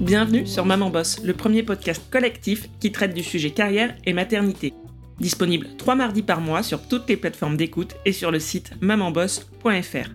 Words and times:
Bienvenue 0.00 0.46
sur 0.46 0.64
Maman 0.64 0.88
Boss, 0.88 1.20
le 1.22 1.34
premier 1.34 1.62
podcast 1.62 2.02
collectif 2.10 2.70
qui 2.80 2.90
traite 2.90 3.12
du 3.12 3.22
sujet 3.22 3.50
carrière 3.50 3.94
et 4.06 4.14
maternité. 4.14 4.72
Disponible 5.18 5.66
trois 5.76 5.94
mardis 5.94 6.22
par 6.22 6.40
mois 6.40 6.62
sur 6.62 6.88
toutes 6.88 7.06
les 7.06 7.18
plateformes 7.18 7.58
d'écoute 7.58 7.96
et 8.06 8.12
sur 8.12 8.30
le 8.30 8.40
site 8.40 8.72
mamanboss.fr. 8.80 10.08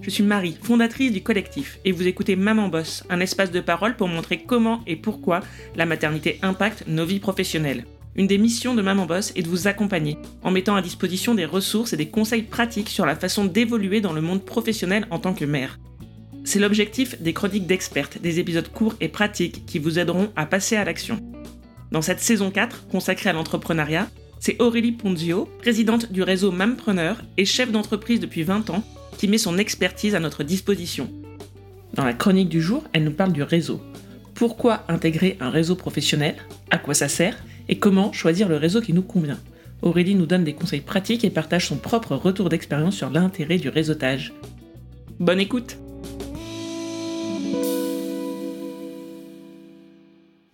Je 0.00 0.08
suis 0.08 0.22
Marie, 0.22 0.56
fondatrice 0.62 1.12
du 1.12 1.22
collectif, 1.22 1.80
et 1.84 1.92
vous 1.92 2.06
écoutez 2.06 2.34
Maman 2.34 2.68
Boss, 2.68 3.04
un 3.10 3.20
espace 3.20 3.50
de 3.50 3.60
parole 3.60 3.94
pour 3.94 4.08
montrer 4.08 4.38
comment 4.38 4.80
et 4.86 4.96
pourquoi 4.96 5.40
la 5.76 5.84
maternité 5.84 6.38
impacte 6.40 6.84
nos 6.88 7.04
vies 7.04 7.20
professionnelles. 7.20 7.84
Une 8.16 8.26
des 8.26 8.38
missions 8.38 8.74
de 8.74 8.80
Maman 8.80 9.04
Boss 9.04 9.34
est 9.36 9.42
de 9.42 9.48
vous 9.48 9.68
accompagner, 9.68 10.16
en 10.42 10.50
mettant 10.50 10.76
à 10.76 10.82
disposition 10.82 11.34
des 11.34 11.44
ressources 11.44 11.92
et 11.92 11.98
des 11.98 12.08
conseils 12.08 12.44
pratiques 12.44 12.88
sur 12.88 13.04
la 13.04 13.16
façon 13.16 13.44
d'évoluer 13.44 14.00
dans 14.00 14.14
le 14.14 14.22
monde 14.22 14.46
professionnel 14.46 15.06
en 15.10 15.18
tant 15.18 15.34
que 15.34 15.44
mère. 15.44 15.78
C'est 16.44 16.58
l'objectif 16.58 17.20
des 17.20 17.32
chroniques 17.32 17.66
d'expertes, 17.66 18.20
des 18.20 18.38
épisodes 18.38 18.68
courts 18.68 18.94
et 19.00 19.08
pratiques 19.08 19.66
qui 19.66 19.78
vous 19.78 19.98
aideront 19.98 20.30
à 20.36 20.46
passer 20.46 20.76
à 20.76 20.84
l'action. 20.84 21.20
Dans 21.92 22.02
cette 22.02 22.20
saison 22.20 22.50
4, 22.50 22.88
consacrée 22.88 23.30
à 23.30 23.32
l'entrepreneuriat, 23.32 24.08
c'est 24.38 24.60
Aurélie 24.60 24.92
Ponzio, 24.92 25.48
présidente 25.58 26.10
du 26.12 26.22
réseau 26.22 26.50
Mampreneur 26.50 27.22
et 27.36 27.44
chef 27.44 27.70
d'entreprise 27.70 28.20
depuis 28.20 28.42
20 28.42 28.70
ans, 28.70 28.84
qui 29.18 29.28
met 29.28 29.38
son 29.38 29.58
expertise 29.58 30.14
à 30.14 30.20
notre 30.20 30.44
disposition. 30.44 31.10
Dans 31.92 32.04
la 32.04 32.14
chronique 32.14 32.48
du 32.48 32.62
jour, 32.62 32.84
elle 32.92 33.04
nous 33.04 33.12
parle 33.12 33.32
du 33.32 33.42
réseau. 33.42 33.82
Pourquoi 34.34 34.84
intégrer 34.88 35.36
un 35.40 35.50
réseau 35.50 35.74
professionnel? 35.74 36.36
À 36.70 36.78
quoi 36.78 36.94
ça 36.94 37.08
sert? 37.08 37.36
Et 37.68 37.78
comment 37.78 38.12
choisir 38.12 38.48
le 38.48 38.56
réseau 38.56 38.80
qui 38.80 38.94
nous 38.94 39.02
convient? 39.02 39.38
Aurélie 39.82 40.14
nous 40.14 40.26
donne 40.26 40.44
des 40.44 40.54
conseils 40.54 40.80
pratiques 40.80 41.24
et 41.24 41.30
partage 41.30 41.66
son 41.66 41.76
propre 41.76 42.14
retour 42.14 42.48
d'expérience 42.48 42.96
sur 42.96 43.10
l'intérêt 43.10 43.58
du 43.58 43.68
réseautage. 43.68 44.32
Bonne 45.18 45.40
écoute 45.40 45.76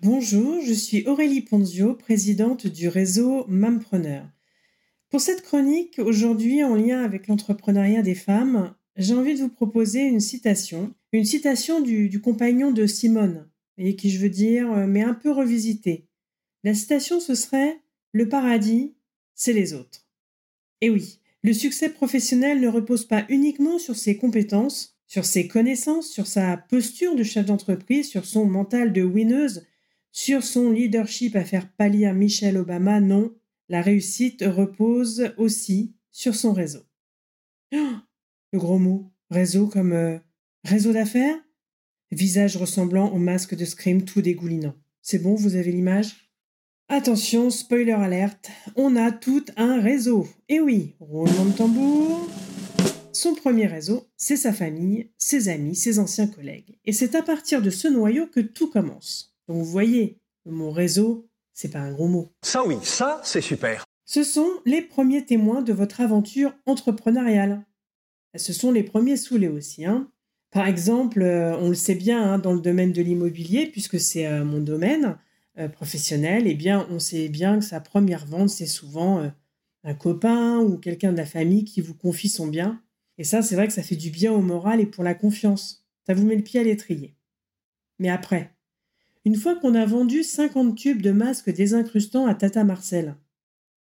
Bonjour, 0.09 0.61
je 0.61 0.73
suis 0.73 1.05
Aurélie 1.09 1.41
Ponzio, 1.41 1.95
présidente 1.95 2.69
du 2.69 2.87
réseau 2.87 3.45
Mampreneur. 3.49 4.25
Pour 5.11 5.21
cette 5.21 5.43
chronique, 5.43 5.99
aujourd'hui 5.99 6.63
en 6.63 6.77
lien 6.77 7.03
avec 7.03 7.27
l'entrepreneuriat 7.27 8.03
des 8.03 8.15
femmes, 8.15 8.77
j'ai 8.95 9.15
envie 9.15 9.35
de 9.35 9.41
vous 9.41 9.49
proposer 9.49 10.03
une 10.03 10.21
citation, 10.21 10.95
une 11.11 11.25
citation 11.25 11.81
du, 11.81 12.21
compagnon 12.21 12.71
de 12.71 12.87
Simone, 12.87 13.49
et 13.79 13.97
qui 13.97 14.11
je 14.11 14.21
veux 14.21 14.31
dire, 14.31 14.71
euh, 14.71 14.87
mais 14.87 15.03
un 15.03 15.13
peu 15.13 15.33
revisitée. 15.33 16.07
La 16.63 16.73
citation 16.73 17.19
ce 17.19 17.35
serait 17.35 17.81
Le 18.13 18.29
paradis, 18.29 18.95
c'est 19.35 19.53
les 19.53 19.75
autres. 19.75 20.07
Et 20.83 20.89
oui, 20.89 21.19
le 21.43 21.53
succès 21.53 21.89
professionnel 21.89 22.61
ne 22.61 22.69
repose 22.69 23.07
pas 23.07 23.25
uniquement 23.29 23.81
sur 23.81 23.97
ses 23.97 24.17
compétences, 24.17 25.01
sur 25.09 25.25
ses 25.25 25.49
connaissances, 25.49 26.09
sur 26.09 26.29
sa 26.29 26.57
posture 26.57 27.17
de 27.17 27.25
chef 27.25 27.47
d'entreprise, 27.47 28.09
sur 28.09 28.25
son 28.25 28.45
mental 28.45 28.93
de 28.93 29.03
winneuse, 29.03 29.65
sur 30.17 30.43
son 30.43 30.71
leadership 30.71 31.37
à 31.37 31.45
faire 31.45 31.71
pâlir 31.71 32.15
Michelle 32.15 32.57
Obama, 32.57 33.01
non, 33.01 33.35
la 33.69 33.83
réussite 33.83 34.43
repose 34.47 35.35
aussi 35.37 35.95
sur 36.11 36.35
son 36.35 36.55
réseau. 36.55 36.85
Oh, 37.75 37.97
le 38.55 38.59
gros 38.59 38.79
mot, 38.79 39.13
réseau 39.31 39.67
comme 39.67 39.93
euh, 39.93 40.17
réseau 40.65 40.95
d'affaires? 40.95 41.37
Visage 42.13 42.57
ressemblant 42.57 43.13
au 43.13 43.19
masque 43.19 43.55
de 43.55 43.67
Scream 43.67 44.07
tout 44.07 44.23
dégoulinant. 44.23 44.75
C'est 45.03 45.19
bon, 45.19 45.35
vous 45.35 45.55
avez 45.55 45.71
l'image? 45.71 46.31
Attention, 46.89 47.51
spoiler 47.51 47.93
alerte, 47.93 48.49
on 48.75 48.97
a 48.97 49.13
tout 49.13 49.45
un 49.59 49.83
réseau. 49.83 50.27
Et 50.49 50.61
oui, 50.61 50.95
roulement 50.99 51.45
de 51.45 51.53
tambour. 51.53 52.27
Son 53.13 53.35
premier 53.35 53.67
réseau, 53.67 54.09
c'est 54.17 54.37
sa 54.37 54.55
famille, 54.55 55.11
ses 55.19 55.51
amis, 55.51 55.77
ses 55.77 55.99
anciens 55.99 56.27
collègues. 56.27 56.79
Et 56.87 56.93
c'est 56.93 57.15
à 57.15 57.23
partir 57.23 57.61
de 57.61 57.69
ce 57.69 57.87
noyau 57.87 58.27
que 58.27 58.41
tout 58.41 58.71
commence. 58.71 59.36
Donc 59.49 59.59
vous 59.59 59.65
voyez, 59.65 60.21
mon 60.45 60.71
réseau, 60.71 61.29
c'est 61.53 61.71
pas 61.71 61.81
un 61.81 61.93
gros 61.93 62.09
mot. 62.09 62.33
Ça 62.43 62.67
oui, 62.67 62.77
ça 62.83 63.21
c'est 63.25 63.41
super. 63.41 63.85
Ce 64.05 64.23
sont 64.23 64.51
les 64.65 64.83
premiers 64.83 65.25
témoins 65.25 65.63
de 65.63 65.73
votre 65.73 66.01
aventure 66.01 66.55
entrepreneuriale. 66.67 67.65
Ce 68.37 68.53
sont 68.53 68.71
les 68.71 68.83
premiers 68.83 69.17
saoulés 69.17 69.49
aussi. 69.49 69.85
Hein. 69.85 70.11
Par 70.51 70.67
exemple, 70.67 71.23
euh, 71.23 71.57
on 71.59 71.69
le 71.69 71.75
sait 71.75 71.95
bien 71.95 72.23
hein, 72.23 72.39
dans 72.39 72.53
le 72.53 72.61
domaine 72.61 72.93
de 72.93 73.03
l'immobilier, 73.03 73.67
puisque 73.67 73.99
c'est 73.99 74.27
euh, 74.27 74.45
mon 74.45 74.61
domaine 74.61 75.19
euh, 75.59 75.69
professionnel, 75.69 76.47
eh 76.47 76.55
bien, 76.55 76.87
on 76.91 76.99
sait 76.99 77.29
bien 77.29 77.59
que 77.59 77.65
sa 77.65 77.81
première 77.81 78.27
vente, 78.27 78.51
c'est 78.51 78.67
souvent 78.67 79.31
un 79.85 79.95
copain 79.95 80.59
ou 80.61 80.79
quelqu'un 80.79 81.13
de 81.13 81.17
la 81.17 81.27
famille 81.27 81.65
qui 81.65 81.81
vous 81.81 81.95
confie 81.95 82.29
son 82.29 82.47
bien. 82.47 82.83
Et 83.19 83.25
ça, 83.25 83.43
c'est 83.43 83.55
vrai 83.55 83.67
que 83.67 83.73
ça 83.73 83.83
fait 83.83 83.97
du 83.97 84.11
bien 84.11 84.33
au 84.33 84.41
moral 84.41 84.81
et 84.81 84.87
pour 84.87 85.05
la 85.05 85.15
confiance. 85.15 85.87
Ça 86.07 86.15
vous 86.15 86.27
met 86.27 86.37
le 86.37 86.43
pied 86.43 86.61
à 86.61 86.63
l'étrier. 86.63 87.17
Mais 87.99 88.09
après, 88.11 88.56
une 89.27 89.35
fois 89.35 89.57
qu'on 89.57 89.75
a 89.75 89.85
vendu 89.85 90.23
50 90.23 90.77
tubes 90.77 91.03
de 91.03 91.11
masques 91.11 91.51
désincrustants 91.51 92.27
à 92.27 92.35
Tata 92.37 92.63
Marcel, 92.63 93.17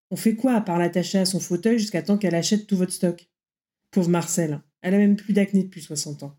on 0.10 0.16
fait 0.16 0.36
quoi 0.36 0.54
à 0.54 0.62
part 0.62 0.80
l'attacher 0.80 1.20
à 1.20 1.26
son 1.26 1.40
fauteuil 1.40 1.78
jusqu'à 1.78 2.02
temps 2.02 2.18
qu'elle 2.18 2.34
achète 2.34 2.66
tout 2.66 2.76
votre 2.76 2.92
stock? 2.92 3.30
Pauvre 3.92 4.10
Marcel, 4.10 4.62
elle 4.82 4.96
a 4.96 4.98
même 4.98 5.16
plus 5.16 5.34
d'acné 5.34 5.62
depuis 5.62 5.84
60 5.84 6.24
ans. 6.24 6.36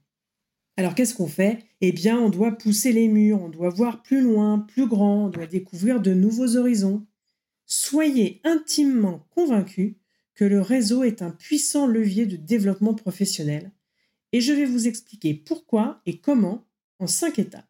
Alors 0.76 0.97
qu'est-ce 0.97 1.14
qu'on 1.14 1.28
fait? 1.28 1.60
Eh 1.81 1.92
bien, 1.92 2.19
on 2.19 2.28
doit 2.28 2.59
pousser 2.59 2.91
les 2.91 3.06
murs, 3.06 3.41
on 3.41 3.48
doit 3.48 3.69
voir 3.69 4.03
plus 4.03 4.20
loin, 4.20 4.59
plus 4.59 4.88
grand, 4.88 5.26
on 5.26 5.28
doit 5.28 5.47
découvrir 5.47 6.00
de 6.00 6.12
nouveaux 6.12 6.56
horizons. 6.56 7.06
Soyez 7.66 8.41
intimement 8.42 9.28
convaincus 9.30 9.94
que 10.34 10.44
le 10.44 10.60
réseau 10.60 11.04
est 11.04 11.22
un 11.22 11.30
puissant 11.30 11.86
levier 11.86 12.26
de 12.26 12.34
développement 12.34 12.94
professionnel, 12.94 13.70
et 14.32 14.41
je 14.41 14.53
vais 14.53 14.66
vous 14.66 14.88
expliquer 14.88 15.34
pourquoi 15.34 16.03
et 16.04 16.19
comment 16.19 16.66
en 16.98 17.06
cinq 17.06 17.38
étapes. 17.38 17.68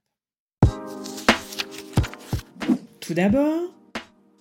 Tout 3.09 3.15
d'abord, 3.15 3.73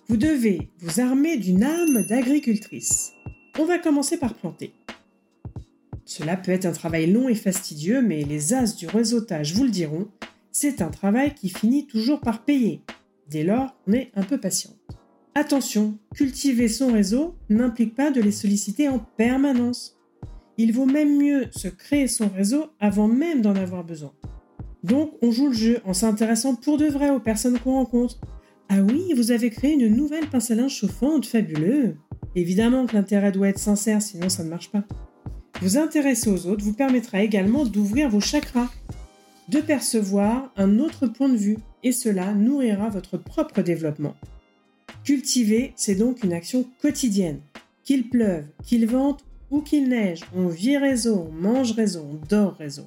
vous 0.08 0.18
devez 0.18 0.68
vous 0.80 1.00
armer 1.00 1.38
d'une 1.38 1.62
âme 1.62 2.04
d'agricultrice. 2.06 3.14
On 3.58 3.64
va 3.64 3.78
commencer 3.78 4.18
par 4.18 4.34
planter. 4.34 4.74
Cela 6.04 6.36
peut 6.36 6.52
être 6.52 6.66
un 6.66 6.72
travail 6.72 7.10
long 7.10 7.30
et 7.30 7.34
fastidieux, 7.34 8.02
mais 8.02 8.24
les 8.24 8.52
as 8.52 8.76
du 8.76 8.86
réseautage 8.86 9.54
vous 9.54 9.64
le 9.64 9.70
diront, 9.70 10.08
c'est 10.52 10.82
un 10.82 10.90
travail 10.90 11.32
qui 11.32 11.48
finit 11.48 11.86
toujours 11.86 12.20
par 12.20 12.44
payer. 12.44 12.82
Dès 13.30 13.42
lors, 13.42 13.74
on 13.86 13.94
est 13.94 14.10
un 14.14 14.22
peu 14.22 14.36
patiente. 14.36 14.76
Attention, 15.34 15.96
cultiver 16.14 16.68
son 16.68 16.92
réseau 16.92 17.36
n'implique 17.48 17.94
pas 17.94 18.10
de 18.10 18.20
les 18.20 18.32
solliciter 18.32 18.86
en 18.90 18.98
permanence. 18.98 19.98
Il 20.58 20.74
vaut 20.74 20.84
même 20.84 21.16
mieux 21.16 21.46
se 21.52 21.68
créer 21.68 22.06
son 22.06 22.28
réseau 22.28 22.66
avant 22.80 23.08
même 23.08 23.40
d'en 23.40 23.56
avoir 23.56 23.82
besoin. 23.82 24.12
Donc, 24.84 25.12
on 25.22 25.30
joue 25.30 25.46
le 25.46 25.54
jeu 25.54 25.80
en 25.86 25.94
s'intéressant 25.94 26.54
pour 26.54 26.76
de 26.76 26.86
vrai 26.86 27.08
aux 27.08 27.18
personnes 27.18 27.58
qu'on 27.58 27.72
rencontre, 27.72 28.20
ah 28.70 28.82
oui, 28.82 29.14
vous 29.16 29.30
avez 29.30 29.48
créé 29.48 29.72
une 29.72 29.88
nouvelle 29.88 30.28
pince 30.28 30.50
à 30.50 30.54
linge 30.54 30.74
chauffante, 30.74 31.24
fabuleux. 31.24 31.96
Évidemment 32.34 32.84
que 32.84 32.94
l'intérêt 32.94 33.32
doit 33.32 33.48
être 33.48 33.58
sincère, 33.58 34.02
sinon 34.02 34.28
ça 34.28 34.44
ne 34.44 34.50
marche 34.50 34.70
pas. 34.70 34.84
Vous 35.62 35.78
intéresser 35.78 36.28
aux 36.28 36.46
autres 36.46 36.62
vous 36.62 36.74
permettra 36.74 37.22
également 37.22 37.64
d'ouvrir 37.64 38.10
vos 38.10 38.20
chakras, 38.20 38.70
de 39.48 39.60
percevoir 39.60 40.52
un 40.56 40.80
autre 40.80 41.06
point 41.06 41.30
de 41.30 41.36
vue, 41.36 41.56
et 41.82 41.92
cela 41.92 42.34
nourrira 42.34 42.90
votre 42.90 43.16
propre 43.16 43.62
développement. 43.62 44.14
Cultiver, 45.02 45.72
c'est 45.74 45.94
donc 45.94 46.22
une 46.22 46.34
action 46.34 46.66
quotidienne. 46.82 47.40
Qu'il 47.84 48.10
pleuve, 48.10 48.44
qu'il 48.66 48.86
vente 48.86 49.24
ou 49.50 49.62
qu'il 49.62 49.88
neige, 49.88 50.20
on 50.36 50.48
vit 50.48 50.76
réseau, 50.76 51.26
on 51.30 51.32
mange 51.32 51.72
réseau, 51.72 52.06
on 52.12 52.26
dort 52.28 52.56
réseau. 52.56 52.84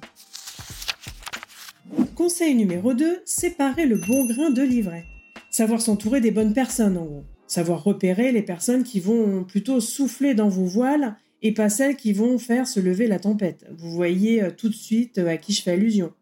Conseil 2.14 2.54
numéro 2.54 2.94
2, 2.94 3.22
séparer 3.24 3.86
le 3.86 3.96
bon 3.96 4.26
grain 4.26 4.50
de 4.50 4.62
l'ivraie 4.62 5.06
savoir 5.52 5.80
s'entourer 5.80 6.20
des 6.20 6.32
bonnes 6.32 6.54
personnes 6.54 6.96
en 6.96 7.04
gros. 7.04 7.24
Savoir 7.46 7.84
repérer 7.84 8.32
les 8.32 8.42
personnes 8.42 8.82
qui 8.82 8.98
vont 8.98 9.44
plutôt 9.44 9.78
souffler 9.80 10.34
dans 10.34 10.48
vos 10.48 10.64
voiles 10.64 11.16
et 11.42 11.52
pas 11.52 11.68
celles 11.68 11.96
qui 11.96 12.12
vont 12.12 12.38
faire 12.38 12.66
se 12.66 12.80
lever 12.80 13.06
la 13.06 13.18
tempête. 13.18 13.66
Vous 13.76 13.90
voyez 13.90 14.42
euh, 14.42 14.50
tout 14.50 14.68
de 14.68 14.74
suite 14.74 15.18
euh, 15.18 15.28
à 15.28 15.36
qui 15.36 15.52
je 15.52 15.62
fais 15.62 15.72
allusion. 15.72 16.12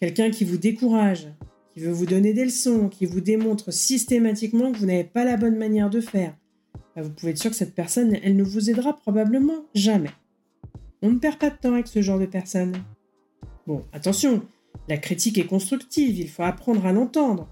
Quelqu'un 0.00 0.30
qui 0.30 0.44
vous 0.44 0.56
décourage, 0.56 1.28
qui 1.72 1.80
veut 1.80 1.92
vous 1.92 2.06
donner 2.06 2.32
des 2.32 2.44
leçons, 2.44 2.88
qui 2.88 3.06
vous 3.06 3.20
démontre 3.20 3.72
systématiquement 3.72 4.72
que 4.72 4.78
vous 4.78 4.86
n'avez 4.86 5.04
pas 5.04 5.24
la 5.24 5.36
bonne 5.36 5.56
manière 5.56 5.90
de 5.90 6.00
faire. 6.00 6.34
Bah, 6.96 7.02
vous 7.02 7.10
pouvez 7.10 7.32
être 7.32 7.38
sûr 7.38 7.50
que 7.50 7.56
cette 7.56 7.74
personne, 7.74 8.16
elle 8.22 8.36
ne 8.36 8.42
vous 8.42 8.70
aidera 8.70 8.96
probablement 8.96 9.66
jamais. 9.74 10.10
On 11.02 11.10
ne 11.10 11.18
perd 11.18 11.38
pas 11.38 11.50
de 11.50 11.56
temps 11.56 11.74
avec 11.74 11.86
ce 11.86 12.02
genre 12.02 12.18
de 12.18 12.26
personnes. 12.26 12.76
Bon, 13.66 13.84
attention, 13.92 14.42
la 14.88 14.96
critique 14.96 15.38
est 15.38 15.46
constructive, 15.46 16.18
il 16.18 16.28
faut 16.28 16.42
apprendre 16.42 16.84
à 16.86 16.92
l'entendre 16.92 17.48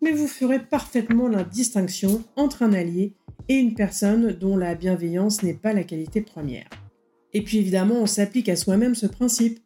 mais 0.00 0.12
vous 0.12 0.28
ferez 0.28 0.58
parfaitement 0.58 1.28
la 1.28 1.44
distinction 1.44 2.24
entre 2.36 2.62
un 2.62 2.72
allié 2.72 3.14
et 3.48 3.54
une 3.54 3.74
personne 3.74 4.32
dont 4.32 4.56
la 4.56 4.74
bienveillance 4.74 5.42
n'est 5.42 5.54
pas 5.54 5.72
la 5.72 5.84
qualité 5.84 6.20
première. 6.20 6.68
Et 7.32 7.42
puis 7.42 7.58
évidemment, 7.58 7.96
on 7.96 8.06
s'applique 8.06 8.48
à 8.48 8.56
soi-même 8.56 8.94
ce 8.94 9.06
principe. 9.06 9.60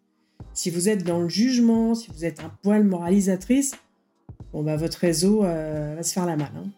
Si 0.54 0.70
vous 0.70 0.88
êtes 0.88 1.04
dans 1.04 1.20
le 1.20 1.28
jugement, 1.28 1.94
si 1.94 2.10
vous 2.10 2.24
êtes 2.24 2.40
un 2.40 2.50
poil 2.62 2.84
moralisatrice, 2.84 3.74
bon 4.52 4.62
bah 4.62 4.76
votre 4.76 4.98
réseau 4.98 5.44
euh, 5.44 5.94
va 5.96 6.02
se 6.02 6.12
faire 6.12 6.26
la 6.26 6.36
malle. 6.36 6.52
Hein. 6.56 6.70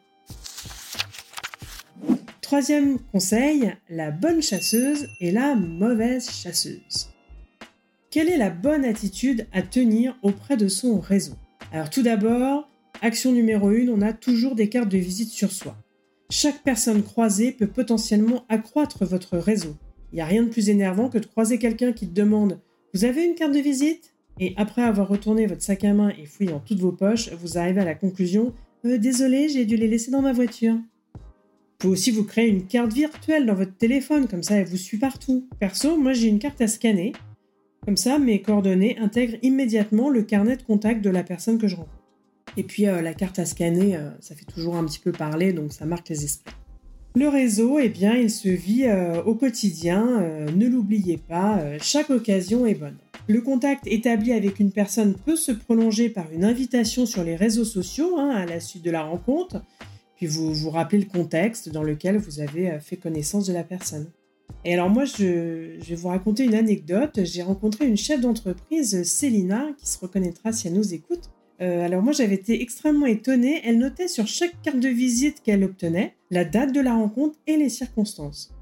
Troisième 2.41 2.99
conseil, 3.11 3.75
la 3.89 4.11
bonne 4.11 4.43
chasseuse 4.43 5.09
et 5.21 5.33
la 5.33 5.55
mauvaise 5.57 6.31
chasseuse. 6.31 7.09
Quelle 8.11 8.29
est 8.29 8.37
la 8.37 8.51
bonne 8.51 8.85
attitude 8.85 9.47
à 9.53 9.63
tenir 9.63 10.17
auprès 10.23 10.57
de 10.57 10.69
son 10.69 11.01
réseau? 11.01 11.35
Alors 11.73 11.91
tout 11.91 12.03
d'abord, 12.03 12.69
action 13.03 13.33
numéro 13.33 13.69
1, 13.69 13.89
on 13.89 14.01
a 14.03 14.13
toujours 14.13 14.55
des 14.55 14.69
cartes 14.69 14.89
de 14.89 14.99
visite 14.99 15.31
sur 15.31 15.53
soi. 15.53 15.77
Chaque 16.31 16.63
personne 16.63 17.03
croisée 17.03 17.53
peut 17.53 17.67
potentiellement 17.67 18.45
accroître 18.49 19.05
votre 19.05 19.37
réseau. 19.37 19.77
Il 20.13 20.17
n'y 20.17 20.23
a 20.23 20.27
rien 20.27 20.43
de 20.43 20.49
plus 20.49 20.69
énervant 20.69 21.09
que 21.09 21.19
de 21.19 21.27
croiser 21.27 21.59
quelqu'un 21.59 21.93
qui 21.93 22.09
te 22.09 22.15
demande 22.15 22.61
Vous 22.95 23.05
avez 23.05 23.25
une 23.25 23.35
carte 23.35 23.53
de 23.53 23.59
visite? 23.59 24.15
Et 24.41 24.55
après 24.57 24.83
avoir 24.83 25.09
retourné 25.09 25.47
votre 25.47 25.63
sac 25.63 25.85
à 25.85 25.93
main 25.93 26.13
et 26.19 26.27
fouillé 26.27 26.51
dans 26.51 26.61
toutes 26.61 26.81
vos 26.81 26.93
poches, 26.93 27.31
vous 27.33 27.59
arrivez 27.59 27.81
à 27.81 27.85
la 27.85 27.95
conclusion 27.95 28.53
euh, 28.85 28.99
Désolé, 28.99 29.49
j'ai 29.49 29.65
dû 29.65 29.77
les 29.77 29.89
laisser 29.89 30.11
dans 30.11 30.23
ma 30.23 30.33
voiture. 30.33 30.75
Vous 30.75 31.79
pouvez 31.79 31.93
aussi 31.93 32.11
vous 32.11 32.25
créer 32.25 32.49
une 32.49 32.67
carte 32.67 32.93
virtuelle 32.93 33.47
dans 33.47 33.55
votre 33.55 33.77
téléphone, 33.77 34.27
comme 34.27 34.43
ça 34.43 34.57
elle 34.57 34.67
vous 34.67 34.77
suit 34.77 34.99
partout. 34.99 35.49
Perso, 35.61 35.97
moi 35.97 36.13
j'ai 36.13 36.29
une 36.29 36.39
carte 36.39 36.61
à 36.61 36.69
scanner. 36.69 37.13
Comme 37.85 37.97
ça, 37.97 38.19
mes 38.19 38.41
coordonnées 38.41 38.97
intègrent 38.99 39.37
immédiatement 39.43 40.09
le 40.09 40.23
carnet 40.23 40.57
de 40.57 40.63
contact 40.63 41.03
de 41.03 41.11
la 41.11 41.23
personne 41.23 41.59
que 41.59 41.69
je 41.69 41.77
rencontre. 41.77 42.04
Et 42.57 42.63
puis 42.63 42.87
euh, 42.87 43.03
la 43.03 43.15
carte 43.15 43.39
à 43.39 43.45
scanner, 43.45 43.97
euh, 43.97 44.11
ça 44.21 44.35
fait 44.35 44.45
toujours 44.45 44.77
un 44.77 44.85
petit 44.85 44.99
peu 44.99 45.13
parler, 45.13 45.53
donc 45.53 45.73
ça 45.73 45.87
marque 45.87 46.09
les 46.09 46.25
esprits. 46.25 46.55
Le 47.17 47.29
réseau, 47.29 47.79
eh 47.79 47.89
bien, 47.89 48.17
il 48.17 48.31
se 48.31 48.49
vit 48.49 48.87
euh, 48.87 49.23
au 49.23 49.37
quotidien, 49.37 50.21
ne 50.55 50.67
l'oubliez 50.67 51.17
pas, 51.17 51.63
chaque 51.79 52.11
occasion 52.11 52.67
est 52.67 52.75
bonne. 52.75 52.97
Le 53.29 53.41
contact 53.41 53.87
établi 53.87 54.33
avec 54.33 54.59
une 54.59 54.73
personne 54.73 55.15
peut 55.15 55.37
se 55.37 55.53
prolonger 55.53 56.09
par 56.09 56.31
une 56.33 56.45
invitation 56.45 57.07
sur 57.07 57.23
les 57.23 57.37
réseaux 57.37 57.65
sociaux 57.65 58.19
hein, 58.19 58.31
à 58.31 58.47
la 58.47 58.59
suite 58.59 58.85
de 58.85 58.91
la 58.91 59.05
rencontre, 59.05 59.63
puis 60.17 60.27
vous 60.27 60.53
vous 60.53 60.71
rappelez 60.71 60.99
le 60.99 61.09
contexte 61.09 61.69
dans 61.69 61.85
lequel 61.85 62.17
vous 62.19 62.41
avez 62.41 62.79
fait 62.81 62.97
connaissance 62.97 63.47
de 63.47 63.53
la 63.53 63.63
personne. 63.63 64.11
Et 64.65 64.75
alors 64.75 64.91
moi, 64.91 65.05
je, 65.05 65.77
je 65.81 65.89
vais 65.89 65.95
vous 65.95 66.09
raconter 66.09 66.45
une 66.45 66.55
anecdote. 66.55 67.21
J'ai 67.23 67.43
rencontré 67.43 67.87
une 67.87 67.97
chef 67.97 68.21
d'entreprise, 68.21 69.05
Célina, 69.05 69.69
qui 69.79 69.87
se 69.87 69.99
reconnaîtra 69.99 70.53
si 70.53 70.67
elle 70.67 70.75
nous 70.75 70.95
écoute. 70.95 71.31
Euh, 71.61 71.85
alors 71.85 72.03
moi 72.03 72.13
j'avais 72.13 72.35
été 72.35 72.61
extrêmement 72.61 73.07
étonnée, 73.07 73.61
elle 73.65 73.79
notait 73.79 74.09
sur 74.09 74.27
chaque 74.27 74.61
carte 74.63 74.81
de 74.81 74.89
visite 74.89 75.41
qu'elle 75.43 75.63
obtenait 75.63 76.15
la 76.31 76.45
date 76.45 76.73
de 76.73 76.81
la 76.81 76.95
rencontre 76.95 77.39
et 77.47 77.57
les 77.57 77.69
circonstances. 77.69 78.53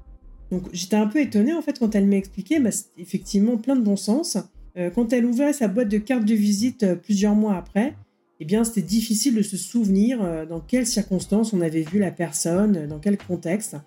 Donc 0.51 0.63
j'étais 0.73 0.95
un 0.95 1.07
peu 1.07 1.19
étonnée 1.19 1.53
en 1.53 1.61
fait 1.61 1.79
quand 1.79 1.95
elle 1.95 2.05
m'a 2.05 2.17
expliqué, 2.17 2.59
bah, 2.59 2.69
effectivement 2.97 3.57
plein 3.57 3.75
de 3.75 3.81
bon 3.81 3.95
sens. 3.95 4.37
Euh, 4.77 4.89
quand 4.91 5.11
elle 5.13 5.25
ouvrait 5.25 5.53
sa 5.53 5.67
boîte 5.67 5.89
de 5.89 5.97
cartes 5.97 6.25
de 6.25 6.35
visite 6.35 6.83
euh, 6.83 6.95
plusieurs 6.95 7.35
mois 7.35 7.55
après, 7.55 7.95
eh 8.39 8.45
bien 8.45 8.63
c'était 8.63 8.81
difficile 8.81 9.35
de 9.35 9.41
se 9.41 9.57
souvenir 9.57 10.47
dans 10.47 10.59
quelles 10.59 10.87
circonstances 10.87 11.53
on 11.53 11.61
avait 11.61 11.83
vu 11.83 11.99
la 11.99 12.11
personne, 12.11 12.87
dans 12.87 12.99
quel 12.99 13.17
contexte. 13.17 13.77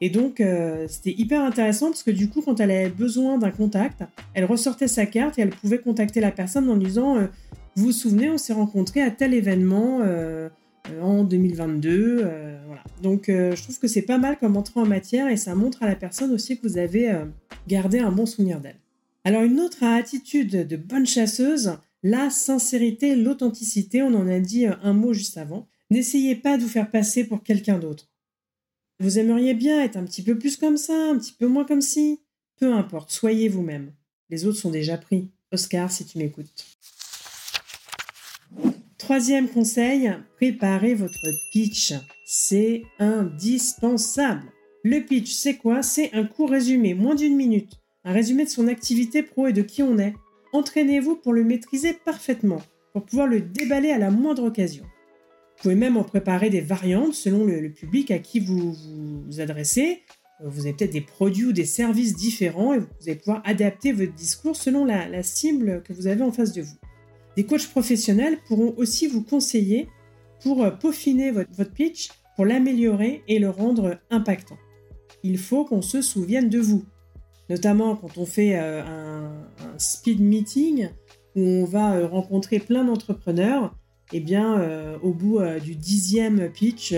Et 0.00 0.08
donc 0.08 0.40
c'était 0.86 1.10
hyper 1.10 1.42
intéressant 1.42 1.86
parce 1.86 2.04
que 2.04 2.12
du 2.12 2.30
coup 2.30 2.40
quand 2.40 2.58
elle 2.60 2.70
avait 2.70 2.88
besoin 2.88 3.36
d'un 3.36 3.50
contact, 3.50 4.04
elle 4.32 4.46
ressortait 4.46 4.88
sa 4.88 5.04
carte 5.04 5.38
et 5.38 5.42
elle 5.42 5.50
pouvait 5.50 5.80
contacter 5.80 6.20
la 6.20 6.30
personne 6.30 6.70
en 6.70 6.76
disant 6.76 7.28
vous 7.78 7.86
vous 7.86 7.92
souvenez, 7.92 8.28
on 8.28 8.38
s'est 8.38 8.52
rencontrés 8.52 9.02
à 9.02 9.10
tel 9.12 9.32
événement 9.32 10.00
euh, 10.00 10.48
euh, 10.90 11.00
en 11.00 11.22
2022. 11.22 12.22
Euh. 12.24 12.58
Donc 13.02 13.26
je 13.28 13.62
trouve 13.62 13.78
que 13.78 13.86
c'est 13.86 14.02
pas 14.02 14.18
mal 14.18 14.36
comme 14.36 14.56
entrée 14.56 14.80
en 14.80 14.86
matière 14.86 15.28
et 15.28 15.36
ça 15.36 15.54
montre 15.54 15.84
à 15.84 15.86
la 15.86 15.94
personne 15.94 16.32
aussi 16.32 16.58
que 16.58 16.66
vous 16.66 16.78
avez 16.78 17.12
gardé 17.68 18.00
un 18.00 18.10
bon 18.10 18.26
souvenir 18.26 18.60
d'elle. 18.60 18.80
Alors 19.22 19.42
une 19.42 19.60
autre 19.60 19.84
attitude 19.84 20.66
de 20.66 20.76
bonne 20.76 21.06
chasseuse, 21.06 21.74
la 22.02 22.30
sincérité, 22.30 23.14
l'authenticité, 23.14 24.02
on 24.02 24.12
en 24.14 24.26
a 24.26 24.40
dit 24.40 24.66
un 24.66 24.92
mot 24.92 25.12
juste 25.12 25.38
avant. 25.38 25.68
N'essayez 25.90 26.34
pas 26.34 26.56
de 26.58 26.62
vous 26.62 26.68
faire 26.68 26.90
passer 26.90 27.22
pour 27.22 27.44
quelqu'un 27.44 27.78
d'autre. 27.78 28.08
Vous 28.98 29.20
aimeriez 29.20 29.54
bien 29.54 29.80
être 29.80 29.96
un 29.96 30.04
petit 30.04 30.22
peu 30.22 30.36
plus 30.36 30.56
comme 30.56 30.76
ça, 30.76 31.10
un 31.10 31.16
petit 31.16 31.32
peu 31.32 31.46
moins 31.46 31.64
comme 31.64 31.82
ci. 31.82 32.18
Peu 32.56 32.72
importe, 32.74 33.12
soyez 33.12 33.48
vous-même. 33.48 33.92
Les 34.30 34.44
autres 34.46 34.58
sont 34.58 34.70
déjà 34.70 34.98
pris. 34.98 35.30
Oscar, 35.52 35.90
si 35.90 36.04
tu 36.04 36.18
m'écoutes. 36.18 36.52
Troisième 39.08 39.48
conseil, 39.48 40.12
préparez 40.36 40.92
votre 40.92 41.30
pitch. 41.50 41.94
C'est 42.26 42.82
indispensable. 42.98 44.42
Le 44.84 45.00
pitch, 45.00 45.32
c'est 45.32 45.54
quoi? 45.54 45.82
C'est 45.82 46.12
un 46.12 46.24
court 46.24 46.50
résumé, 46.50 46.92
moins 46.92 47.14
d'une 47.14 47.34
minute. 47.34 47.72
Un 48.04 48.12
résumé 48.12 48.44
de 48.44 48.50
son 48.50 48.68
activité 48.68 49.22
pro 49.22 49.46
et 49.46 49.54
de 49.54 49.62
qui 49.62 49.82
on 49.82 49.96
est. 49.96 50.12
Entraînez-vous 50.52 51.16
pour 51.16 51.32
le 51.32 51.42
maîtriser 51.42 51.94
parfaitement, 51.94 52.60
pour 52.92 53.06
pouvoir 53.06 53.26
le 53.26 53.40
déballer 53.40 53.92
à 53.92 53.98
la 53.98 54.10
moindre 54.10 54.44
occasion. 54.44 54.84
Vous 54.84 55.62
pouvez 55.62 55.74
même 55.74 55.96
en 55.96 56.04
préparer 56.04 56.50
des 56.50 56.60
variantes 56.60 57.14
selon 57.14 57.46
le, 57.46 57.72
public 57.72 58.10
à 58.10 58.18
qui 58.18 58.40
vous 58.40 58.74
vous 58.74 59.40
adressez. 59.40 60.02
Vous 60.44 60.66
avez 60.66 60.74
peut-être 60.74 60.92
des 60.92 61.00
produits 61.00 61.46
ou 61.46 61.52
des 61.52 61.64
services 61.64 62.14
différents 62.14 62.74
et 62.74 62.78
vous 62.78 62.86
allez 63.06 63.16
pouvoir 63.16 63.40
adapter 63.46 63.92
votre 63.92 64.12
discours 64.12 64.54
selon 64.54 64.84
la 64.84 65.22
cible 65.22 65.82
que 65.82 65.94
vous 65.94 66.08
avez 66.08 66.22
en 66.22 66.30
face 66.30 66.52
de 66.52 66.60
vous. 66.60 66.76
Des 67.38 67.46
coachs 67.46 67.68
professionnels 67.68 68.38
pourront 68.48 68.74
aussi 68.78 69.06
vous 69.06 69.22
conseiller 69.22 69.88
pour 70.42 70.64
euh, 70.64 70.72
peaufiner 70.72 71.30
votre, 71.30 71.72
pitch, 71.72 72.08
pour 72.34 72.44
l'améliorer 72.44 73.22
et 73.28 73.38
le 73.38 73.48
rendre 73.48 74.00
impactant. 74.10 74.56
Il 75.22 75.38
faut 75.38 75.64
qu'on 75.64 75.80
se 75.80 76.02
souvienne 76.02 76.48
de 76.48 76.58
vous, 76.58 76.84
notamment 77.48 77.94
quand 77.94 78.18
on 78.18 78.26
fait 78.26 78.58
euh, 78.58 78.82
un, 78.82 79.78
speed 79.78 80.18
meeting 80.20 80.88
où 81.36 81.42
on 81.42 81.64
va 81.64 81.94
euh, 81.94 82.08
rencontrer 82.08 82.58
plein 82.58 82.82
d'entrepreneurs. 82.82 83.72
Eh 84.12 84.18
bien, 84.18 84.98
au 85.02 85.12
bout 85.12 85.38
du 85.62 85.74
dixième 85.74 86.50
pitch, 86.50 86.94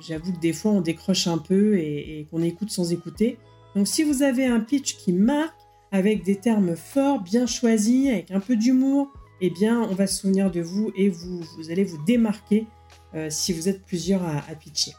j'avoue 0.00 0.32
que 0.32 0.40
des 0.40 0.54
fois 0.54 0.72
on 0.72 0.80
décroche 0.80 1.26
un 1.26 1.36
peu 1.36 1.76
et 1.76 2.26
qu'on 2.30 2.42
écoute 2.42 2.70
sans 2.70 2.92
écouter. 2.94 3.36
Donc, 3.76 3.86
si 3.86 4.04
vous 4.04 4.22
avez 4.22 4.46
un 4.46 4.60
pitch 4.60 4.96
qui 4.96 5.12
marque 5.12 5.60
avec 5.92 6.24
des 6.24 6.36
termes 6.36 6.76
forts, 6.76 7.20
bien 7.20 7.44
choisis, 7.44 8.08
avec 8.08 8.30
un 8.30 8.40
peu 8.40 8.56
d'humour, 8.56 9.12
eh 9.40 9.50
bien, 9.50 9.80
on 9.82 9.94
va 9.94 10.06
se 10.06 10.20
souvenir 10.20 10.50
de 10.50 10.60
vous 10.60 10.92
et 10.96 11.08
vous, 11.08 11.40
vous 11.56 11.70
allez 11.70 11.84
vous 11.84 12.02
démarquer 12.04 12.66
euh, 13.14 13.28
si 13.30 13.52
vous 13.52 13.68
êtes 13.68 13.84
plusieurs 13.84 14.22
à, 14.24 14.42
pitcher. 14.54 14.92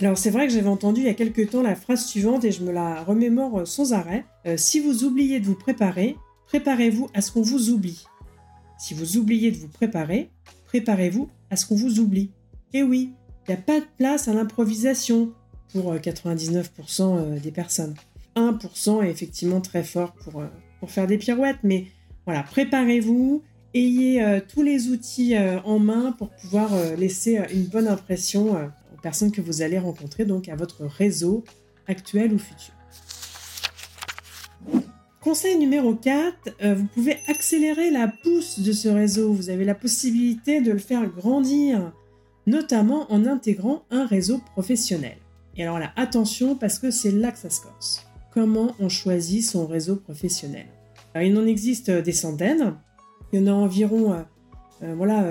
Alors, 0.00 0.18
c'est 0.18 0.30
vrai 0.30 0.46
que 0.46 0.52
j'avais 0.52 0.68
entendu 0.68 1.00
il 1.00 1.06
y 1.06 1.10
a 1.10 1.14
quelques 1.14 1.50
temps 1.50 1.62
la 1.62 1.76
phrase 1.76 2.04
suivante 2.04 2.44
et 2.44 2.52
je 2.52 2.62
me 2.62 2.72
la 2.72 3.02
remémore 3.02 3.60
euh, 3.60 3.64
sans 3.64 3.92
arrêt. 3.92 4.26
Euh, 4.46 4.56
si 4.56 4.80
vous 4.80 5.04
oubliez 5.04 5.40
de 5.40 5.46
vous 5.46 5.54
préparer, 5.54 6.16
préparez-vous 6.46 7.08
à 7.14 7.22
ce 7.22 7.32
qu'on 7.32 7.42
vous 7.42 7.70
oublie. 7.70 8.04
Si 8.78 8.92
vous 8.92 9.16
oubliez 9.16 9.50
de 9.50 9.56
vous 9.56 9.68
préparer, 9.68 10.30
préparez-vous 10.66 11.30
à 11.50 11.56
ce 11.56 11.64
qu'on 11.64 11.76
vous 11.76 12.00
oublie. 12.00 12.30
Et 12.74 12.82
oui, 12.82 13.12
il 13.46 13.52
n'y 13.52 13.58
a 13.58 13.62
pas 13.62 13.80
de 13.80 13.86
place 13.96 14.28
à 14.28 14.34
l'improvisation 14.34 15.32
pour 15.72 15.94
99% 15.94 17.40
des 17.40 17.50
personnes. 17.50 17.94
1% 18.34 19.02
est 19.02 19.10
effectivement 19.10 19.62
très 19.62 19.82
fort 19.82 20.12
pour, 20.12 20.44
pour 20.80 20.90
faire 20.90 21.06
des 21.06 21.16
pirouettes, 21.16 21.60
mais 21.62 21.86
voilà, 22.26 22.42
préparez-vous, 22.42 23.42
ayez 23.72 24.22
euh, 24.22 24.40
tous 24.46 24.62
les 24.62 24.88
outils 24.88 25.36
euh, 25.36 25.60
en 25.62 25.78
main 25.78 26.12
pour 26.12 26.30
pouvoir 26.30 26.74
euh, 26.74 26.96
laisser 26.96 27.40
une 27.54 27.66
bonne 27.66 27.86
impression 27.86 28.52
aux 28.54 29.00
personnes 29.00 29.30
que 29.30 29.40
vous 29.40 29.62
allez 29.62 29.78
rencontrer, 29.78 30.24
donc 30.24 30.48
à 30.48 30.56
votre 30.56 30.84
réseau 30.84 31.44
actuel 31.86 32.34
ou 32.34 32.38
futur. 32.38 32.74
Conseil 35.20 35.56
numéro 35.56 35.94
4, 35.94 36.74
vous 36.76 36.86
pouvez 36.86 37.16
accélérer 37.26 37.90
la 37.90 38.06
pousse 38.06 38.60
de 38.60 38.70
ce 38.70 38.88
réseau. 38.88 39.32
Vous 39.32 39.50
avez 39.50 39.64
la 39.64 39.74
possibilité 39.74 40.60
de 40.60 40.70
le 40.70 40.78
faire 40.78 41.04
grandir, 41.08 41.92
notamment 42.46 43.10
en 43.12 43.26
intégrant 43.26 43.82
un 43.90 44.06
réseau 44.06 44.38
professionnel. 44.52 45.16
Et 45.56 45.64
alors 45.64 45.80
là, 45.80 45.90
attention 45.96 46.54
parce 46.54 46.78
que 46.78 46.92
c'est 46.92 47.10
là 47.10 47.32
que 47.32 47.38
ça 47.38 47.50
se 47.50 47.60
corse. 47.60 48.06
Comment 48.32 48.76
on 48.78 48.88
choisit 48.88 49.44
son 49.44 49.66
réseau 49.66 49.96
professionnel? 49.96 50.66
Il 51.22 51.36
en 51.38 51.46
existe 51.46 51.88
euh, 51.88 52.02
des 52.02 52.12
centaines. 52.12 52.74
Il 53.32 53.40
y 53.40 53.42
en 53.42 53.46
a 53.46 53.54
environ 53.54 54.12
euh, 54.12 54.22
euh, 54.82 54.94
voilà, 54.96 55.24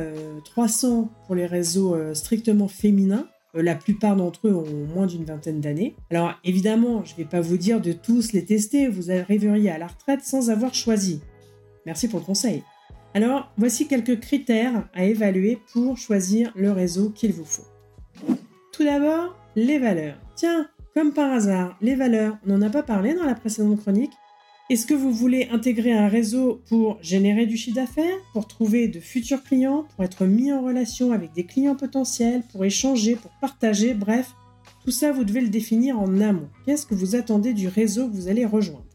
300 0.46 1.10
pour 1.26 1.36
les 1.36 1.46
réseaux 1.46 1.96
strictement 2.14 2.68
féminins. 2.68 3.28
La 3.54 3.76
plupart 3.76 4.16
d'entre 4.16 4.48
eux 4.48 4.56
ont 4.56 4.94
moins 4.94 5.06
d'une 5.06 5.24
vingtaine 5.24 5.62
d'années. 5.62 5.96
Alors 6.10 6.34
évidemment, 6.44 7.06
je 7.06 7.14
ne 7.14 7.18
vais 7.18 7.26
pas 7.26 7.42
vous 7.42 7.58
dire 7.58 7.80
de 7.80 7.94
tous 7.94 8.34
les 8.34 8.44
tester, 8.44 8.90
vous 8.90 9.12
arriveriez 9.12 9.70
à 9.70 9.78
la 9.78 9.88
retraite 9.88 10.22
sans 10.24 10.50
avoir 10.50 10.74
choisi. 10.74 11.22
Merci 11.86 12.08
pour 12.08 12.20
le 12.20 12.26
conseil. 12.26 12.64
Alors, 13.14 13.50
voici 13.58 13.88
quelques 13.88 14.20
critères 14.20 14.90
à 14.94 15.06
évaluer 15.06 15.60
pour 15.72 15.98
choisir 15.98 16.52
le 16.56 16.72
réseau 16.72 17.12
qu'il 17.12 17.32
vous 17.32 17.46
faut. 17.46 17.64
Tout 18.74 18.84
d'abord, 18.84 19.38
les 19.56 19.80
valeurs. 19.80 20.18
Tiens, 20.36 20.68
comme 20.94 21.14
par 21.14 21.32
hasard, 21.32 21.78
les 21.82 21.96
valeurs, 21.96 22.38
on 22.46 22.58
n'en 22.58 22.68
a 22.68 22.70
pas 22.70 22.84
parlé 22.84 23.14
dans 23.14 23.24
la 23.24 23.36
précédente 23.36 23.80
chronique, 23.80 24.12
est-ce 24.68 24.88
que 24.88 24.96
vous 24.96 25.12
voulez 25.12 25.48
intégrer 25.52 25.94
un 25.94 26.08
réseau 26.08 26.62
pour 26.68 26.98
générer 27.04 27.46
du 27.46 27.56
chiffre 27.56 27.76
d'affaires, 27.76 28.18
pour 28.34 28.48
trouver 28.48 28.88
de 28.88 29.00
futurs 29.00 29.44
clients, 29.44 29.86
pour 29.96 30.04
être 30.04 30.26
mis 30.26 30.52
en 30.52 30.64
relation 30.64 31.12
avec 31.12 31.34
des 31.34 31.46
clients 31.46 31.76
potentiels, 31.76 32.42
pour 32.52 32.66
échanger, 32.66 33.16
pour 33.16 33.30
partager, 33.40 33.94
bref, 33.94 34.34
tout 34.84 34.90
ça 34.90 35.12
vous 35.12 35.24
devez 35.24 35.42
le 35.42 35.50
définir 35.50 36.00
en 36.00 36.20
amont. 36.20 36.50
Qu'est-ce 36.66 36.88
que 36.88 36.96
vous 36.96 37.16
attendez 37.16 37.54
du 37.54 37.68
réseau 37.68 38.08
que 38.08 38.16
vous 38.16 38.28
allez 38.28 38.46
rejoindre? 38.46 38.86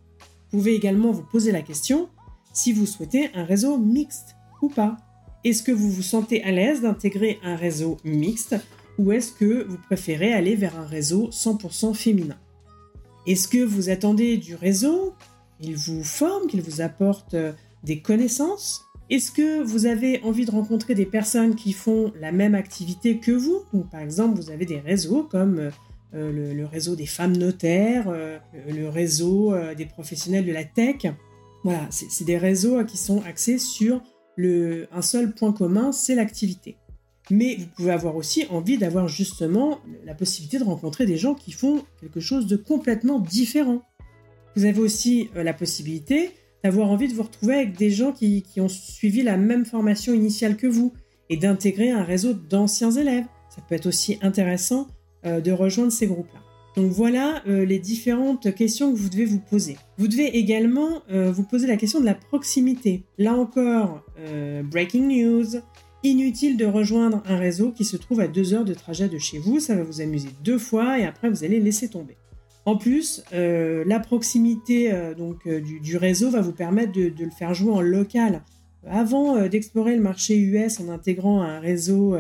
Vous 0.51 0.59
pouvez 0.59 0.75
également 0.75 1.13
vous 1.13 1.23
poser 1.23 1.53
la 1.53 1.63
question 1.63 2.09
si 2.53 2.73
vous 2.73 2.87
souhaitez 2.87 3.31
un 3.35 3.45
réseau 3.45 3.79
mixte 3.79 4.35
ou 4.63 4.69
pas. 4.69 4.97
Est-ce 5.45 5.63
que 5.63 5.71
vous 5.71 5.91
vous 5.91 6.03
sentez 6.03 6.43
à 6.43 6.51
l'aise 6.51 6.81
d'intégrer 6.81 7.39
un 7.45 7.55
réseau 7.55 7.97
mixte 8.05 8.57
ou 8.99 9.13
est-ce 9.13 9.31
que 9.31 9.65
vous 9.69 9.79
préférez 9.79 10.33
aller 10.33 10.57
vers 10.57 10.77
un 10.77 10.87
réseau 10.87 11.31
100% 11.31 11.95
féminin? 11.95 12.39
Est-ce 13.27 13.47
que 13.47 13.63
vous 13.63 13.89
attendez 13.89 14.37
du 14.37 14.57
réseau 14.57 15.15
il 15.61 15.77
vous 15.77 16.05
forme, 16.05 16.47
qu'il 16.47 16.63
vous 16.63 16.81
apporte 16.81 17.35
euh, 17.35 17.53
des 17.85 18.01
connaissances 18.01 18.85
Est-ce 19.09 19.33
que 19.33 19.63
vous 19.63 19.87
avez 19.87 20.23
envie 20.23 20.45
de 20.45 20.51
rencontrer 20.51 20.95
des 20.95 21.07
personnes 21.07 21.55
qui 21.55 21.73
font 21.73 22.13
la 22.21 22.33
même 22.33 22.55
activité 22.55 23.19
que 23.19 23.33
vous? 23.33 23.63
Ou 23.73 23.81
par 23.81 24.01
exemple, 24.01 24.41
vous 24.41 24.51
avez 24.51 24.67
des 24.67 24.81
réseaux 24.81 25.25
comme 25.25 25.71
euh, 26.13 26.53
le, 26.55 26.67
réseau 26.67 26.97
des 26.97 27.07
femmes 27.07 27.37
notaires, 27.37 28.09
euh, 28.09 28.39
le 28.69 28.89
réseau 28.89 29.55
euh, 29.55 29.77
des 29.77 29.87
professionnels 29.87 30.45
de 30.45 30.53
la 30.53 30.65
tech? 30.65 31.07
Voilà, 31.63 31.87
c'est 31.91 32.25
des 32.25 32.39
réseaux 32.39 32.85
qui 32.85 32.97
sont 32.97 33.23
axés 33.23 33.59
sur 33.59 34.03
un 34.39 35.03
seul 35.03 35.35
point 35.35 35.53
commun, 35.53 35.93
c'est 35.93 36.15
l'activité. 36.15 36.79
Mais 37.31 37.57
vous 37.57 37.67
pouvez 37.77 37.93
avoir 37.93 38.17
aussi 38.17 38.47
envie 38.49 38.79
d'avoir 38.79 39.07
justement 39.07 39.79
la 40.07 40.15
possibilité 40.15 40.59
de 40.59 40.65
rencontrer 40.65 41.05
des 41.05 41.19
gens 41.19 41.35
qui 41.35 41.53
font 41.53 41.85
quelque 42.01 42.19
chose 42.19 42.47
de 42.47 42.57
complètement 42.57 43.21
différent. 43.21 43.83
Vous 44.57 44.65
avez 44.65 44.81
aussi 44.81 45.31
la 45.35 45.53
possibilité 45.53 46.31
d'avoir 46.65 46.91
envie 46.91 47.09
de 47.09 47.15
vous 47.15 47.23
retrouver 47.23 47.55
avec 47.55 47.77
des 47.77 47.91
gens 47.91 48.13
qui, 48.13 48.45
ont 48.59 48.69
suivi 48.69 49.23
la 49.23 49.37
même 49.37 49.65
formation 49.65 50.13
initiale 50.13 50.57
que 50.57 50.67
vous 50.67 50.93
et 51.29 51.37
d'intégrer 51.37 51.91
un 51.91 52.03
réseau 52.03 52.33
d'anciens 52.33 52.91
élèves. 52.91 53.25
Ça 53.55 53.63
peut 53.67 53.75
être 53.75 53.87
aussi 53.87 54.19
intéressant 54.23 54.89
euh, 55.25 55.41
de 55.41 55.53
rejoindre 55.53 55.93
ces 55.93 56.07
groupes-là. 56.07 56.41
Donc 56.77 56.93
voilà 56.93 57.43
euh, 57.49 57.65
les 57.65 57.79
différentes 57.79 58.55
questions 58.55 58.93
que 58.93 58.99
vous 58.99 59.09
devez 59.09 59.25
vous 59.25 59.41
poser. 59.41 59.77
Vous 59.99 60.09
devez 60.09 60.37
également 60.39 61.03
euh, 61.11 61.33
vous 61.33 61.43
poser 61.43 61.67
la 61.67 61.77
question 61.77 62.01
de 62.01 62.05
la 62.05 62.15
proximité. 62.15 63.03
Là 63.19 63.35
encore, 63.35 64.05
breaking 64.65 65.09
news, 65.09 65.61
inutile 66.03 66.57
de 66.57 66.67
rejoindre 66.67 67.23
un 67.27 67.37
réseau 67.37 67.73
qui 67.73 67.85
se 67.85 67.97
trouve 67.97 68.21
à 68.21 68.29
deux 68.29 68.55
heures 68.55 68.65
de 68.65 68.75
trajet 68.75 69.09
de 69.09 69.19
chez 69.19 69.39
vous, 69.39 69.61
ça 69.61 69.75
va 69.75 69.83
vous 69.83 70.01
amuser 70.01 70.29
deux 70.45 70.59
fois 70.59 70.99
et 70.99 71.05
après 71.05 71.29
vous 71.29 71.45
allez 71.45 71.61
laisser 71.61 71.89
tomber. 71.89 72.17
En 72.67 72.77
plus, 72.77 73.25
la 73.33 74.01
proximité 74.01 74.93
donc, 75.17 75.49
du, 75.49 75.97
réseau 75.97 76.31
va 76.31 76.41
vous 76.41 76.53
permettre 76.53 76.93
de, 76.93 77.09
de, 77.09 77.25
le 77.25 77.31
faire 77.31 77.55
jouer 77.55 77.73
en 77.73 77.81
local. 77.81 78.43
Avant 78.87 79.49
d'explorer 79.49 79.97
le 79.97 80.03
marché 80.03 80.39
US 80.39 80.79
en 80.79 80.89
intégrant 80.89 81.43
un 81.43 81.59
réseau 81.59 82.17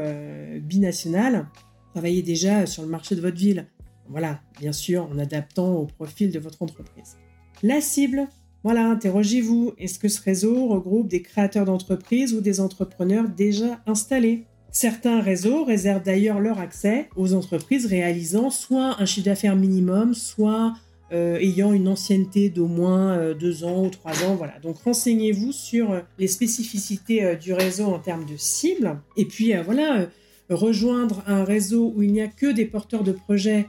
binational, 0.62 1.46
Travaillez 1.92 2.22
déjà 2.22 2.66
sur 2.66 2.82
le 2.82 2.88
marché 2.88 3.16
de 3.16 3.20
votre 3.20 3.36
ville. 3.36 3.66
Voilà, 4.08 4.40
bien 4.60 4.72
sûr, 4.72 5.08
en 5.10 5.18
adaptant 5.18 5.74
au 5.74 5.86
profil 5.86 6.30
de 6.30 6.38
votre 6.38 6.62
entreprise. 6.62 7.16
La 7.62 7.80
cible, 7.80 8.28
voilà, 8.62 8.88
interrogez-vous. 8.88 9.72
Est-ce 9.76 9.98
que 9.98 10.08
ce 10.08 10.22
réseau 10.22 10.68
regroupe 10.68 11.08
des 11.08 11.22
créateurs 11.22 11.64
d'entreprises 11.64 12.32
ou 12.32 12.40
des 12.40 12.60
entrepreneurs 12.60 13.28
déjà 13.28 13.80
installés? 13.86 14.46
Certains 14.72 15.20
réseaux 15.20 15.64
réservent 15.64 16.02
d'ailleurs 16.02 16.38
leur 16.38 16.60
accès 16.60 17.08
aux 17.16 17.34
entreprises 17.34 17.86
réalisant 17.86 18.50
soit 18.50 19.00
un 19.00 19.04
chiffre 19.04 19.26
d'affaires 19.26 19.56
minimum, 19.56 20.14
soit 20.14 20.74
euh, 21.12 21.38
ayant 21.38 21.72
une 21.72 21.88
ancienneté 21.88 22.50
d'au 22.50 22.68
moins 22.68 23.18
euh, 23.18 23.34
deux 23.34 23.64
ans 23.64 23.86
ou 23.86 23.90
trois 23.90 24.24
ans. 24.24 24.36
Voilà. 24.36 24.60
Donc 24.62 24.78
renseignez-vous 24.78 25.50
sur 25.50 25.90
euh, 25.90 26.00
les 26.20 26.28
spécificités 26.28 27.34
du 27.34 27.52
réseau 27.52 27.86
en 27.86 27.98
termes 27.98 28.24
de 28.24 28.36
cible. 28.36 28.96
Et 29.16 29.24
puis 29.24 29.52
voilà, 29.64 30.06
rejoindre 30.48 31.24
un 31.26 31.42
réseau 31.42 31.92
où 31.96 32.02
il 32.02 32.12
n'y 32.12 32.22
a 32.22 32.28
que 32.28 32.52
des 32.52 32.64
porteurs 32.64 33.02
de 33.02 33.10
projets, 33.10 33.66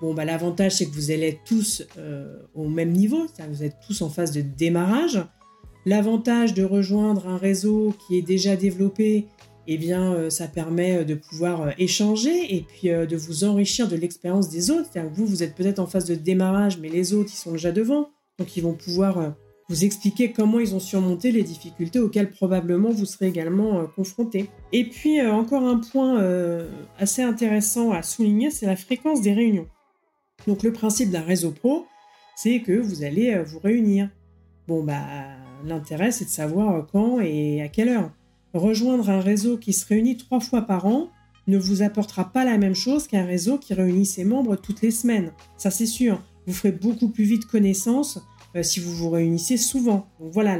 bon, 0.00 0.14
bah, 0.14 0.24
l'avantage 0.24 0.76
c'est 0.76 0.86
que 0.86 0.94
vous 0.94 1.10
allez 1.10 1.28
être 1.28 1.44
tous 1.44 1.84
au 2.54 2.68
même 2.68 2.92
niveau, 2.92 3.26
vous 3.50 3.62
êtes 3.64 3.76
tous 3.84 4.00
en 4.02 4.08
phase 4.08 4.30
de 4.30 4.40
démarrage. 4.40 5.20
L'avantage 5.86 6.54
de 6.54 6.62
rejoindre 6.62 7.28
un 7.28 7.36
réseau 7.36 7.94
qui 8.06 8.16
est 8.16 8.22
déjà 8.22 8.56
développé, 8.56 9.26
eh 9.66 9.78
bien, 9.78 10.14
euh, 10.14 10.30
ça 10.30 10.48
permet 10.48 10.98
euh, 10.98 11.04
de 11.04 11.14
pouvoir 11.14 11.72
échanger 11.78 12.54
et 12.54 12.62
puis 12.62 12.88
de 12.88 13.16
vous 13.16 13.44
enrichir 13.44 13.88
de 13.88 13.96
l'expérience 13.96 14.48
des 14.48 14.70
autres. 14.70 14.90
Vous, 15.12 15.26
vous 15.26 15.42
êtes 15.42 15.54
peut-être 15.54 15.78
en 15.78 15.86
phase 15.86 16.04
de 16.04 16.14
démarrage, 16.14 16.78
mais 16.78 16.88
les 16.88 17.14
autres, 17.14 17.30
ils 17.32 17.38
sont 17.38 17.52
déjà 17.52 17.72
devant. 17.72 18.10
Donc, 18.38 18.56
ils 18.56 18.62
vont 18.62 18.74
pouvoir 18.74 19.34
vous 19.68 19.84
expliquer 19.84 20.32
comment 20.32 20.60
ils 20.60 20.74
ont 20.74 20.80
surmonté 20.80 21.32
les 21.32 21.42
difficultés 21.42 21.98
auxquelles 21.98 22.30
probablement 22.30 22.90
vous 22.90 23.06
serez 23.06 23.28
également 23.28 23.80
euh, 23.80 23.84
confronté. 23.86 24.50
Et 24.72 24.84
puis 24.84 25.20
euh, 25.20 25.32
encore 25.32 25.62
un 25.62 25.78
point 25.78 26.20
euh, 26.20 26.68
assez 26.98 27.22
intéressant 27.22 27.90
à 27.92 28.02
souligner, 28.02 28.50
c'est 28.50 28.66
la 28.66 28.76
fréquence 28.76 29.22
des 29.22 29.32
réunions. 29.32 29.66
Donc 30.46 30.62
le 30.62 30.72
principe 30.72 31.10
d'un 31.10 31.22
réseau 31.22 31.50
pro, 31.50 31.86
c'est 32.36 32.60
que 32.60 32.72
vous 32.72 33.04
allez 33.04 33.42
vous 33.44 33.58
réunir. 33.58 34.10
Bon 34.68 34.82
bah 34.82 35.02
l'intérêt 35.64 36.10
c'est 36.10 36.26
de 36.26 36.30
savoir 36.30 36.86
quand 36.92 37.20
et 37.20 37.62
à 37.62 37.68
quelle 37.68 37.88
heure. 37.88 38.10
Rejoindre 38.54 39.10
un 39.10 39.20
réseau 39.20 39.58
qui 39.58 39.72
se 39.72 39.84
réunit 39.84 40.16
trois 40.16 40.40
fois 40.40 40.62
par 40.62 40.86
an 40.86 41.10
ne 41.48 41.58
vous 41.58 41.82
apportera 41.82 42.32
pas 42.32 42.44
la 42.44 42.56
même 42.56 42.74
chose 42.74 43.08
qu'un 43.08 43.24
réseau 43.24 43.58
qui 43.58 43.74
réunit 43.74 44.06
ses 44.06 44.24
membres 44.24 44.56
toutes 44.56 44.80
les 44.80 44.92
semaines. 44.92 45.32
Ça 45.56 45.70
c'est 45.70 45.86
sûr. 45.86 46.22
Vous 46.46 46.52
ferez 46.52 46.72
beaucoup 46.72 47.08
plus 47.08 47.24
vite 47.24 47.46
connaissance 47.46 48.20
euh, 48.54 48.62
si 48.62 48.78
vous 48.80 48.94
vous 48.94 49.10
réunissez 49.10 49.56
souvent. 49.56 50.06
Donc 50.20 50.32
voilà, 50.32 50.58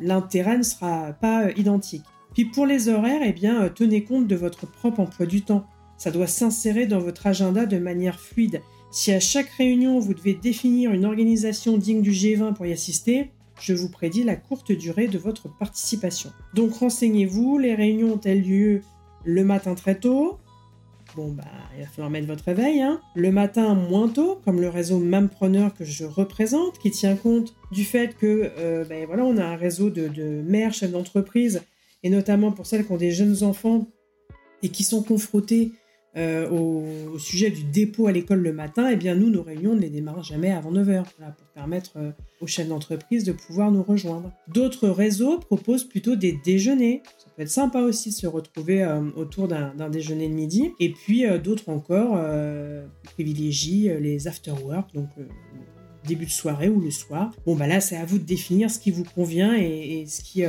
l'intérêt 0.00 0.58
ne 0.58 0.62
sera 0.62 1.12
pas 1.12 1.44
euh, 1.44 1.52
identique. 1.56 2.02
Puis 2.34 2.46
pour 2.46 2.66
les 2.66 2.88
horaires, 2.88 3.22
eh 3.24 3.32
bien, 3.32 3.62
euh, 3.62 3.68
tenez 3.68 4.02
compte 4.02 4.26
de 4.26 4.36
votre 4.36 4.66
propre 4.66 5.00
emploi 5.00 5.26
du 5.26 5.42
temps. 5.42 5.66
Ça 5.98 6.10
doit 6.10 6.26
s'insérer 6.26 6.86
dans 6.86 6.98
votre 6.98 7.26
agenda 7.26 7.66
de 7.66 7.78
manière 7.78 8.18
fluide. 8.18 8.62
Si 8.90 9.12
à 9.12 9.20
chaque 9.20 9.50
réunion, 9.50 10.00
vous 10.00 10.14
devez 10.14 10.34
définir 10.34 10.92
une 10.92 11.04
organisation 11.04 11.78
digne 11.78 12.02
du 12.02 12.10
G20 12.10 12.54
pour 12.54 12.66
y 12.66 12.72
assister, 12.72 13.30
je 13.62 13.74
vous 13.74 13.88
prédis 13.88 14.24
la 14.24 14.36
courte 14.36 14.72
durée 14.72 15.08
de 15.08 15.18
votre 15.18 15.48
participation. 15.56 16.30
Donc 16.54 16.74
renseignez-vous, 16.74 17.58
les 17.58 17.74
réunions 17.74 18.14
ont-elles 18.14 18.42
lieu 18.42 18.82
le 19.24 19.44
matin 19.44 19.74
très 19.74 19.94
tôt, 19.94 20.40
Bon, 21.14 21.28
bah, 21.28 21.44
il 21.76 21.82
va 21.82 21.88
falloir 21.88 22.10
mettre 22.10 22.26
votre 22.26 22.44
réveil. 22.44 22.80
Hein. 22.80 23.00
Le 23.14 23.30
matin, 23.30 23.74
moins 23.74 24.08
tôt, 24.08 24.40
comme 24.44 24.60
le 24.60 24.68
réseau 24.68 24.98
Mampreneur 24.98 25.74
que 25.74 25.84
je 25.84 26.04
représente, 26.04 26.78
qui 26.78 26.90
tient 26.90 27.16
compte 27.16 27.54
du 27.70 27.84
fait 27.84 28.16
que, 28.16 28.50
euh, 28.58 28.84
ben, 28.84 29.04
voilà, 29.06 29.24
on 29.24 29.36
a 29.36 29.44
un 29.44 29.56
réseau 29.56 29.90
de, 29.90 30.42
mères, 30.42 30.72
chefs 30.72 30.90
d'entreprise, 30.90 31.62
et 32.02 32.08
notamment 32.08 32.50
pour 32.50 32.66
celles 32.66 32.86
qui 32.86 32.92
ont 32.92 32.96
des 32.96 33.12
jeunes 33.12 33.42
enfants 33.42 33.86
et 34.62 34.70
qui 34.70 34.84
sont 34.84 35.02
confrontées 35.02 35.72
euh, 36.14 36.48
au, 36.50 37.18
sujet 37.18 37.50
du 37.50 37.64
dépôt 37.64 38.06
à 38.06 38.12
l'école 38.12 38.40
le 38.40 38.52
matin, 38.52 38.90
eh 38.90 38.96
bien, 38.96 39.14
nous, 39.14 39.30
nos 39.30 39.42
réunions 39.42 39.74
ne 39.74 39.80
les 39.80 39.88
démarrent 39.88 40.22
jamais 40.22 40.50
avant 40.50 40.70
9h, 40.70 41.04
pour 41.04 41.46
permettre 41.54 41.92
euh, 41.96 42.10
aux 42.42 42.46
chefs 42.46 42.68
d'entreprise 42.68 43.24
de 43.24 43.32
pouvoir 43.32 43.70
nous 43.70 43.82
rejoindre. 43.82 44.30
D'autres 44.48 44.88
réseaux 44.88 45.38
proposent 45.38 45.84
plutôt 45.84 46.14
des 46.14 46.38
déjeuners 46.44 47.02
peut 47.36 47.42
être 47.42 47.50
sympa 47.50 47.80
aussi 47.80 48.10
de 48.10 48.14
se 48.14 48.26
retrouver 48.26 48.82
euh, 48.82 49.00
autour 49.16 49.48
d'un 49.48 49.88
déjeuner 49.88 50.28
de 50.28 50.34
midi. 50.34 50.72
Et 50.80 50.92
puis 50.92 51.24
d'autres 51.42 51.70
encore 51.70 52.20
privilégient 53.14 53.98
les 54.00 54.28
after 54.28 54.52
work, 54.64 54.92
donc 54.92 55.08
début 56.06 56.26
de 56.26 56.30
soirée 56.30 56.68
ou 56.68 56.80
le 56.80 56.90
soir. 56.90 57.30
Bon 57.46 57.54
bah 57.54 57.66
là 57.66 57.80
c'est 57.80 57.96
à 57.96 58.04
vous 58.04 58.18
de 58.18 58.24
définir 58.24 58.70
ce 58.70 58.78
qui 58.78 58.90
vous 58.90 59.04
convient 59.04 59.54
et, 59.54 60.04
ce 60.06 60.22
qui 60.22 60.42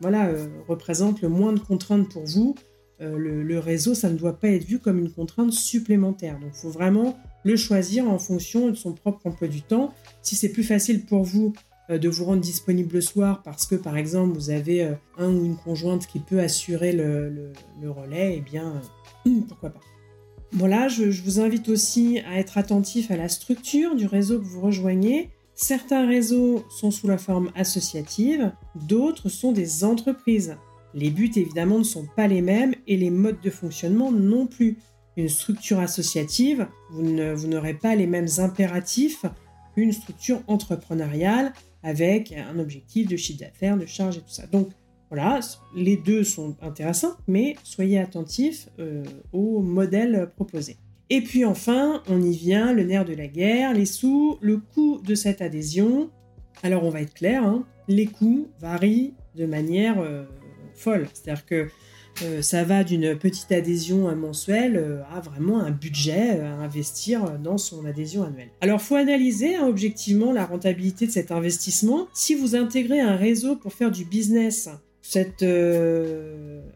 voilà 0.00 0.30
représente 0.68 1.20
le 1.20 1.28
moins 1.28 1.52
de 1.52 1.60
contraintes 1.60 2.08
pour 2.08 2.24
vous. 2.24 2.54
Le, 3.02 3.42
le, 3.42 3.58
réseau, 3.58 3.94
ça 3.94 4.08
ne 4.08 4.16
doit 4.16 4.38
pas 4.38 4.48
être 4.48 4.64
vu 4.64 4.78
comme 4.78 4.98
une 4.98 5.10
contrainte 5.10 5.52
supplémentaire. 5.52 6.38
Donc, 6.38 6.52
il 6.54 6.60
faut 6.60 6.70
vraiment 6.70 7.18
le 7.44 7.56
choisir 7.56 8.08
en 8.08 8.18
fonction 8.18 8.68
de 8.68 8.74
son 8.74 8.92
propre 8.92 9.26
emploi 9.26 9.48
du 9.48 9.62
temps. 9.62 9.92
Si 10.22 10.36
c'est 10.36 10.50
plus 10.50 10.62
facile 10.62 11.04
pour 11.04 11.24
vous 11.24 11.52
euh, 11.90 11.98
de 11.98 12.08
vous 12.08 12.24
rendre 12.24 12.40
disponible 12.40 12.94
le 12.94 13.00
soir 13.00 13.42
parce 13.42 13.66
que 13.66 13.74
par 13.74 13.96
exemple 13.96 14.34
vous 14.34 14.50
avez 14.50 14.84
euh, 14.84 14.94
un 15.18 15.32
ou 15.32 15.44
une 15.44 15.56
conjointe 15.56 16.06
qui 16.06 16.20
peut 16.20 16.40
assurer 16.40 16.92
le, 16.92 17.52
relais, 17.84 18.36
eh 18.38 18.40
bien 18.40 18.80
euh, 19.26 19.40
pourquoi 19.48 19.70
pas. 19.70 19.80
Voilà, 20.52 20.86
je, 20.88 21.04
vous 21.22 21.40
invite 21.40 21.68
aussi 21.68 22.20
à 22.20 22.38
être 22.38 22.58
attentif 22.58 23.10
à 23.10 23.16
la 23.16 23.28
structure 23.28 23.96
du 23.96 24.06
réseau 24.06 24.38
que 24.38 24.44
vous 24.44 24.60
rejoignez. 24.60 25.30
Certains 25.54 26.06
réseaux 26.06 26.64
sont 26.68 26.90
sous 26.90 27.08
la 27.08 27.18
forme 27.18 27.50
associative, 27.56 28.52
d'autres 28.74 29.28
sont 29.28 29.52
des 29.52 29.82
entreprises. 29.82 30.56
Les 30.94 31.10
buts 31.10 31.30
évidemment 31.36 31.78
ne 31.78 31.84
sont 31.84 32.06
pas 32.16 32.26
les 32.26 32.42
mêmes 32.42 32.74
et 32.86 32.96
les 32.96 33.10
modes 33.10 33.40
de 33.40 33.50
fonctionnement 33.50 34.12
non 34.12 34.46
plus. 34.46 34.78
Une 35.16 35.28
structure 35.28 35.78
associative, 35.78 36.66
vous 36.90 37.02
n'aurez 37.02 37.74
pas 37.74 37.94
les 37.94 38.06
mêmes 38.06 38.28
impératifs 38.38 39.24
qu'une 39.74 39.92
structure 39.92 40.42
entrepreneuriale 40.46 41.52
avec 41.82 42.32
un 42.32 42.58
objectif 42.58 43.08
de 43.08 43.16
chiffre 43.16 43.40
d'affaires, 43.40 43.76
de 43.76 43.86
charge 43.86 44.18
et 44.18 44.20
tout 44.20 44.28
ça. 44.28 44.46
Donc 44.46 44.70
voilà, 45.10 45.40
les 45.74 45.96
deux 45.96 46.24
sont 46.24 46.56
intéressants, 46.62 47.16
mais 47.26 47.56
soyez 47.64 47.98
attentifs 47.98 48.68
euh, 48.78 49.04
au 49.32 49.60
modèle 49.60 50.30
proposé. 50.36 50.76
Et 51.10 51.20
puis 51.20 51.44
enfin, 51.44 52.02
on 52.08 52.22
y 52.22 52.34
vient, 52.34 52.72
le 52.72 52.84
nerf 52.84 53.04
de 53.04 53.12
la 53.12 53.26
guerre, 53.26 53.74
les 53.74 53.84
sous, 53.84 54.38
le 54.40 54.56
coût 54.56 55.02
de 55.04 55.14
cette 55.14 55.42
adhésion. 55.42 56.08
Alors 56.62 56.84
on 56.84 56.90
va 56.90 57.02
être 57.02 57.12
clair, 57.12 57.44
hein, 57.44 57.66
les 57.88 58.06
coûts 58.06 58.48
varient 58.60 59.12
de 59.34 59.44
manière 59.44 60.00
euh, 60.00 60.24
folle. 60.74 61.08
C'est-à-dire 61.14 61.46
que 61.46 61.68
euh, 62.22 62.42
ça 62.42 62.62
va 62.64 62.84
d'une 62.84 63.16
petite 63.16 63.50
adhésion 63.52 64.14
mensuelle 64.14 64.76
euh, 64.76 65.00
à 65.14 65.20
vraiment 65.20 65.60
un 65.60 65.70
budget 65.70 66.38
euh, 66.38 66.44
à 66.44 66.56
investir 66.62 67.38
dans 67.38 67.56
son 67.56 67.86
adhésion 67.86 68.22
annuelle. 68.22 68.50
Alors, 68.60 68.82
faut 68.82 68.96
analyser 68.96 69.56
hein, 69.56 69.66
objectivement 69.66 70.32
la 70.32 70.44
rentabilité 70.44 71.06
de 71.06 71.10
cet 71.10 71.32
investissement. 71.32 72.08
Si 72.12 72.34
vous 72.34 72.54
intégrez 72.54 73.00
un 73.00 73.16
réseau 73.16 73.56
pour 73.56 73.72
faire 73.72 73.90
du 73.90 74.04
business, 74.04 74.68
cette 75.00 75.44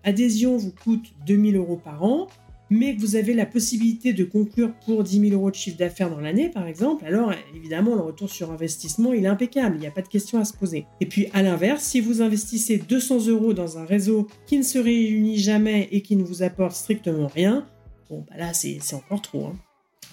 adhésion 0.02 0.56
vous 0.56 0.72
coûte 0.72 1.04
2000 1.26 1.56
euros 1.56 1.76
par 1.76 2.02
an. 2.02 2.26
Mais 2.70 2.94
vous 2.98 3.16
avez 3.16 3.34
la 3.34 3.46
possibilité 3.46 4.12
de 4.12 4.24
conclure 4.24 4.72
pour 4.84 5.04
10 5.04 5.28
000 5.28 5.32
euros 5.32 5.50
de 5.50 5.56
chiffre 5.56 5.76
d'affaires 5.76 6.10
dans 6.10 6.20
l'année, 6.20 6.48
par 6.48 6.66
exemple, 6.66 7.04
alors 7.04 7.32
évidemment, 7.54 7.94
le 7.94 8.00
retour 8.00 8.30
sur 8.30 8.50
investissement, 8.50 9.12
il 9.12 9.24
est 9.24 9.28
impeccable, 9.28 9.76
il 9.76 9.80
n'y 9.80 9.86
a 9.86 9.92
pas 9.92 10.02
de 10.02 10.08
question 10.08 10.38
à 10.40 10.44
se 10.44 10.52
poser. 10.52 10.86
Et 11.00 11.06
puis, 11.06 11.28
à 11.32 11.42
l'inverse, 11.42 11.82
si 11.82 12.00
vous 12.00 12.22
investissez 12.22 12.78
200 12.78 13.26
euros 13.28 13.52
dans 13.52 13.78
un 13.78 13.84
réseau 13.84 14.26
qui 14.46 14.58
ne 14.58 14.62
se 14.62 14.78
réunit 14.78 15.38
jamais 15.38 15.88
et 15.92 16.02
qui 16.02 16.16
ne 16.16 16.24
vous 16.24 16.42
apporte 16.42 16.74
strictement 16.74 17.28
rien, 17.28 17.66
bon, 18.10 18.24
bah 18.28 18.36
là, 18.36 18.52
c'est 18.52 18.78
encore 18.94 19.22
trop. 19.22 19.46
Hein. 19.46 19.56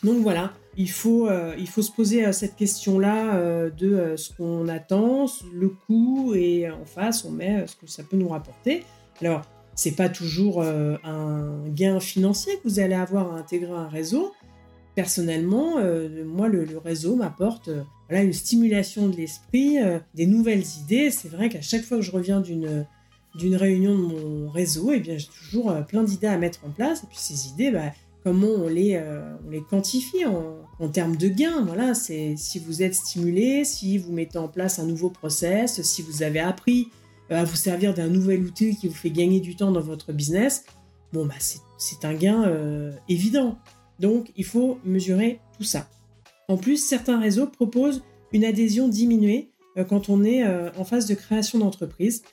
Donc 0.04 0.18
voilà, 0.18 0.52
il 0.76 0.90
faut, 0.90 1.28
euh, 1.28 1.56
il 1.58 1.68
faut 1.68 1.82
se 1.82 1.92
poser 1.92 2.26
euh, 2.26 2.34
cette 2.34 2.56
question-là 2.56 3.36
euh, 3.36 3.70
de 3.70 4.16
ce 4.18 4.34
qu'on 4.34 4.68
attend, 4.68 5.28
le 5.54 5.70
coût, 5.70 6.34
et 6.36 6.70
en 6.70 6.86
face, 6.86 7.24
on 7.24 7.32
met 7.32 7.66
ce 7.68 7.76
que 7.76 7.88
ça 7.88 8.04
peut 8.04 8.18
nous 8.18 8.28
rapporter. 8.28 8.84
Alors, 9.22 9.44
c'est 9.76 9.96
pas 9.96 10.10
toujours 10.10 10.62
euh, 10.62 10.98
un 11.04 11.68
gain 11.70 12.00
financier 12.00 12.54
que 12.58 12.68
vous 12.68 12.80
allez 12.80 12.94
avoir 12.94 13.34
à 13.34 13.38
intégrer 13.38 13.72
un 13.72 13.88
réseau. 13.88 14.32
Personnellement, 14.96 15.78
euh, 15.80 16.24
moi, 16.24 16.48
le, 16.48 16.78
réseau 16.78 17.16
m'apporte 17.16 17.70
euh, 17.70 17.82
voilà, 18.10 18.24
une 18.24 18.34
stimulation 18.34 19.10
de 19.10 19.16
l'esprit, 19.16 19.78
des 20.14 20.28
nouvelles 20.28 20.64
idées. 20.84 21.10
C'est 21.10 21.30
vrai 21.30 21.50
qu'à 21.50 21.62
chaque 21.62 21.84
fois 21.84 21.98
que 21.98 22.04
je 22.04 22.12
reviens 22.12 22.42
d'une 22.42 22.86
d'une 23.36 23.56
réunion 23.56 23.98
de 23.98 24.04
mon 24.04 24.50
réseau, 24.52 24.92
eh 24.92 25.00
bien, 25.00 25.18
j'ai 25.18 25.26
toujours 25.26 25.74
plein 25.88 26.04
d'idées 26.04 26.28
à 26.28 26.38
mettre 26.38 26.60
en 26.68 26.70
place. 26.70 27.02
Et 27.04 27.08
puis 27.08 27.18
ces 27.18 27.48
idées, 27.48 27.72
bah, 27.72 27.92
comment 28.24 28.46
on 28.46 28.68
les, 28.68 29.02
on 29.48 29.50
les 29.50 29.64
quantifie 29.64 30.24
en, 30.24 30.58
en, 30.78 30.88
termes 30.88 31.18
de 31.18 31.30
gains 31.30 31.64
Voilà, 31.66 31.96
si 31.96 32.60
vous 32.64 32.84
êtes 32.84 32.94
stimulé, 32.94 33.66
si 33.66 33.98
vous 33.98 34.14
mettez 34.14 34.38
en 34.38 34.48
place 34.48 34.78
un 34.78 34.86
nouveau 34.86 35.10
process, 35.10 35.82
si 35.82 36.04
vous 36.04 36.22
avez 36.22 36.42
appris 36.42 36.90
vous 37.44 37.56
servir 37.56 37.94
d'un 37.94 38.10
nouvel 38.10 38.44
outil 38.44 38.76
qui 38.76 38.88
vous 38.88 38.94
fait 38.94 39.10
gagner 39.10 39.40
du 39.40 39.56
temps 39.56 39.72
dans 39.72 39.82
votre 39.82 40.14
business, 40.14 40.66
bon, 41.12 41.26
bah, 41.26 41.34
c'est 41.40 42.06
un 42.06 42.14
gain 42.14 42.44
euh, 42.44 42.92
évident. 43.10 43.58
Donc, 44.00 44.32
il 44.36 44.46
faut 44.46 44.80
mesurer 44.84 45.40
tout 45.58 45.64
ça. 45.64 45.90
En 46.48 46.58
plus, 46.58 46.78
certains 46.78 47.20
réseaux 47.20 47.48
proposent 47.48 48.04
une 48.34 48.46
adhésion 48.46 48.88
diminuée 48.88 49.52
euh, 49.78 49.84
quand 49.84 50.10
on 50.10 50.24
est 50.24 50.44
en 50.78 50.84
phase 50.84 51.08
de 51.08 51.16
création 51.16 51.60
d'entreprise 51.60 52.24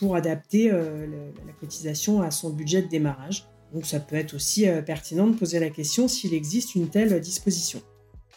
pour 0.00 0.16
adapter 0.16 0.68
la 0.68 1.52
cotisation 1.60 2.22
à 2.22 2.32
son 2.32 2.50
budget 2.50 2.82
de 2.82 2.88
démarrage. 2.88 3.46
Donc, 3.72 3.86
ça 3.86 4.00
peut 4.00 4.16
être 4.16 4.34
aussi 4.34 4.66
pertinent 4.84 5.28
de 5.28 5.36
poser 5.36 5.60
la 5.60 5.70
question 5.70 6.08
s'il 6.08 6.34
existe 6.34 6.74
une 6.74 6.88
telle 6.88 7.20
disposition. 7.20 7.80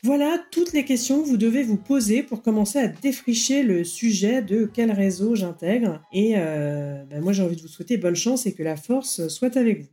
Voilà 0.05 0.37
toutes 0.51 0.73
les 0.73 0.83
questions 0.83 1.21
que 1.21 1.27
vous 1.27 1.37
devez 1.37 1.63
vous 1.63 1.77
poser 1.77 2.23
pour 2.23 2.41
commencer 2.41 2.77
à 2.77 2.87
défricher 2.87 3.63
le 3.63 3.85
sujet 3.85 4.41
de 4.41 4.69
quel 4.71 4.91
réseau 4.91 5.33
j'intègre. 5.33 6.01
Et 6.11 6.33
euh, 6.35 7.05
ben 7.09 7.21
moi 7.23 7.31
j'ai 7.31 7.41
envie 7.41 7.55
de 7.55 7.61
vous 7.61 7.69
souhaiter 7.69 7.95
bonne 7.95 8.15
chance 8.15 8.45
et 8.45 8.53
que 8.53 8.63
la 8.63 8.75
force 8.75 9.29
soit 9.29 9.55
avec 9.55 9.81
vous. 9.81 9.87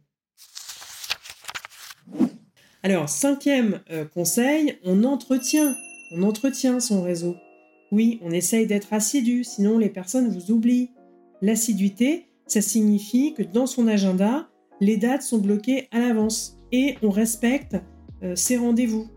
Alors, 2.83 3.09
cinquième 3.09 3.83
euh, 3.90 4.05
conseil, 4.05 4.79
on 4.85 5.05
entretient. 5.05 5.76
On 6.12 6.23
entretient 6.23 6.81
son 6.81 7.02
réseau. 7.02 7.37
Oui, 7.93 8.19
on 8.23 8.31
essaye 8.31 8.67
d'être 8.67 8.93
assidu, 8.93 9.45
sinon 9.45 9.79
les 9.79 9.90
personnes 9.90 10.29
vous 10.29 10.50
oublient. 10.50 10.90
L'assiduité, 11.43 12.26
ça 12.47 12.61
signifie 12.61 13.35
que 13.35 13.43
dans 13.43 13.67
son 13.67 13.87
agenda, 13.87 14.49
les 14.81 14.97
dates 14.97 15.23
sont 15.23 15.38
bloquées 15.38 15.88
à 15.93 16.00
l'avance 16.00 16.59
et 16.73 16.97
on 17.02 17.11
respecte 17.11 17.76
euh, 18.23 18.35
ses 18.35 18.57
rendez-vous. 18.57 19.09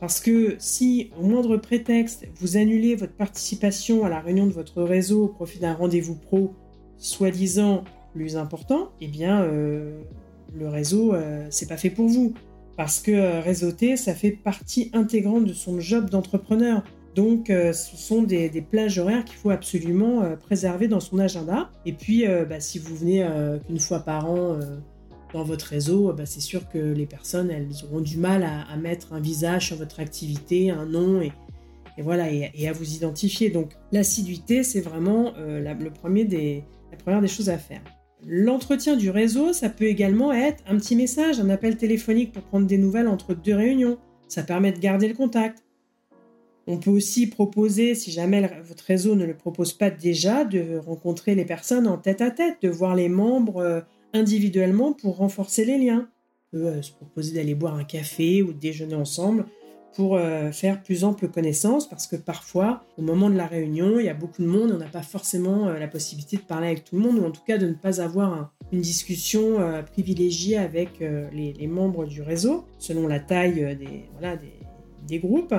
Parce 0.00 0.18
que 0.20 0.56
si, 0.58 1.10
au 1.20 1.24
moindre 1.24 1.58
prétexte, 1.58 2.26
vous 2.36 2.56
annulez 2.56 2.94
votre 2.94 3.12
participation 3.12 4.04
à 4.04 4.08
la 4.08 4.20
réunion 4.20 4.46
de 4.46 4.52
votre 4.52 4.82
réseau 4.82 5.24
au 5.24 5.28
profit 5.28 5.58
d'un 5.58 5.74
rendez-vous 5.74 6.16
pro 6.16 6.54
soi-disant 6.96 7.84
plus 8.14 8.36
important, 8.36 8.90
eh 9.02 9.08
bien, 9.08 9.42
euh, 9.42 10.00
le 10.54 10.68
réseau, 10.68 11.14
euh, 11.14 11.46
c'est 11.50 11.68
pas 11.68 11.76
fait 11.76 11.90
pour 11.90 12.08
vous. 12.08 12.32
Parce 12.78 13.00
que 13.00 13.10
euh, 13.10 13.40
réseauter, 13.40 13.98
ça 13.98 14.14
fait 14.14 14.30
partie 14.30 14.90
intégrante 14.94 15.44
de 15.44 15.52
son 15.52 15.80
job 15.80 16.08
d'entrepreneur. 16.08 16.82
Donc, 17.14 17.48
ce 17.48 17.96
sont 17.96 18.22
des, 18.22 18.48
plages 18.70 19.00
horaires 19.00 19.24
qu'il 19.24 19.34
faut 19.34 19.50
absolument 19.50 20.22
préserver 20.36 20.86
dans 20.86 21.00
son 21.00 21.18
agenda. 21.18 21.68
Et 21.84 21.92
puis, 21.92 22.24
bah, 22.48 22.60
si 22.60 22.78
vous 22.78 22.94
venez 22.94 23.26
qu'une 23.66 23.80
fois 23.80 23.98
par 23.98 24.30
an 24.30 24.60
dans 25.32 25.44
votre 25.44 25.66
réseau, 25.66 26.12
bah, 26.12 26.26
c'est 26.26 26.40
sûr 26.40 26.68
que 26.68 26.78
les 26.78 27.06
personnes, 27.06 27.50
elles 27.50 27.84
auront 27.84 28.00
du 28.00 28.16
mal 28.16 28.42
à, 28.42 28.76
mettre 28.76 29.12
un 29.12 29.20
visage 29.20 29.68
sur 29.68 29.76
votre 29.76 30.00
activité, 30.00 30.70
un 30.70 30.86
nom 30.86 31.20
et, 31.20 31.32
voilà, 31.98 32.30
et, 32.30 32.68
à 32.68 32.72
vous 32.72 32.94
identifier. 32.94 33.50
Donc 33.50 33.72
l'assiduité, 33.92 34.62
c'est 34.62 34.80
vraiment 34.80 35.34
euh, 35.38 35.60
la, 35.60 35.74
le 35.74 35.90
premier 35.90 36.24
des, 36.24 36.64
la 36.90 36.96
première 36.96 37.20
des 37.20 37.28
choses 37.28 37.50
à 37.50 37.58
faire. 37.58 37.82
L'entretien 38.26 38.96
du 38.96 39.10
réseau, 39.10 39.52
ça 39.52 39.68
peut 39.70 39.86
également 39.86 40.32
être 40.32 40.62
un 40.66 40.76
petit 40.76 40.96
message, 40.96 41.40
un 41.40 41.48
appel 41.48 41.76
téléphonique 41.76 42.32
pour 42.32 42.42
prendre 42.42 42.66
des 42.66 42.78
nouvelles 42.78 43.08
entre 43.08 43.34
deux 43.34 43.54
réunions. 43.54 43.98
Ça 44.28 44.42
permet 44.42 44.72
de 44.72 44.78
garder 44.78 45.08
le 45.08 45.14
contact. 45.14 45.64
On 46.66 46.78
peut 46.78 46.90
aussi 46.90 47.26
proposer, 47.26 47.94
si 47.94 48.10
jamais 48.10 48.48
votre 48.62 48.84
réseau 48.84 49.14
ne 49.14 49.24
le 49.24 49.34
propose 49.34 49.72
pas 49.72 49.90
déjà, 49.90 50.44
de 50.44 50.76
rencontrer 50.76 51.34
les 51.34 51.44
personnes 51.44 51.88
en 51.88 51.96
tête 51.96 52.20
à 52.20 52.30
tête, 52.30 52.58
de 52.62 52.68
voir 52.68 52.94
les 52.94 53.08
membres 53.08 53.58
euh, 53.58 53.80
individuellement 54.12 54.92
pour 54.92 55.16
renforcer 55.16 55.64
les 55.64 55.78
liens. 55.78 56.08
On 56.52 56.56
peut 56.56 56.66
euh, 56.66 56.82
se 56.82 56.92
proposer 56.92 57.34
d'aller 57.34 57.54
boire 57.54 57.74
un 57.74 57.84
café 57.84 58.42
ou 58.42 58.52
de 58.52 58.58
déjeuner 58.58 58.94
ensemble 58.94 59.46
pour 59.94 60.16
euh, 60.16 60.52
faire 60.52 60.82
plus 60.82 61.02
ample 61.02 61.28
connaissance 61.28 61.88
parce 61.88 62.06
que 62.06 62.16
parfois, 62.16 62.84
au 62.96 63.02
moment 63.02 63.28
de 63.28 63.36
la 63.36 63.46
réunion, 63.46 63.98
il 63.98 64.06
y 64.06 64.08
a 64.08 64.14
beaucoup 64.14 64.42
de 64.42 64.46
monde, 64.46 64.70
on 64.72 64.78
n'a 64.78 64.86
pas 64.86 65.02
forcément 65.02 65.68
euh, 65.68 65.78
la 65.78 65.88
possibilité 65.88 66.36
de 66.36 66.42
parler 66.42 66.68
avec 66.68 66.84
tout 66.84 66.96
le 66.96 67.02
monde 67.02 67.18
ou 67.18 67.24
en 67.24 67.30
tout 67.30 67.42
cas 67.44 67.58
de 67.58 67.66
ne 67.66 67.74
pas 67.74 68.00
avoir 68.00 68.52
une 68.72 68.80
discussion 68.80 69.56
privilégiée 69.92 70.56
avec 70.56 71.00
les, 71.00 71.66
membres 71.66 72.06
du 72.06 72.22
réseau 72.22 72.64
selon 72.78 73.08
la 73.08 73.18
taille 73.18 73.76
des, 73.76 74.04
voilà, 74.12 74.36
des, 74.36 74.52
groupes. 75.18 75.54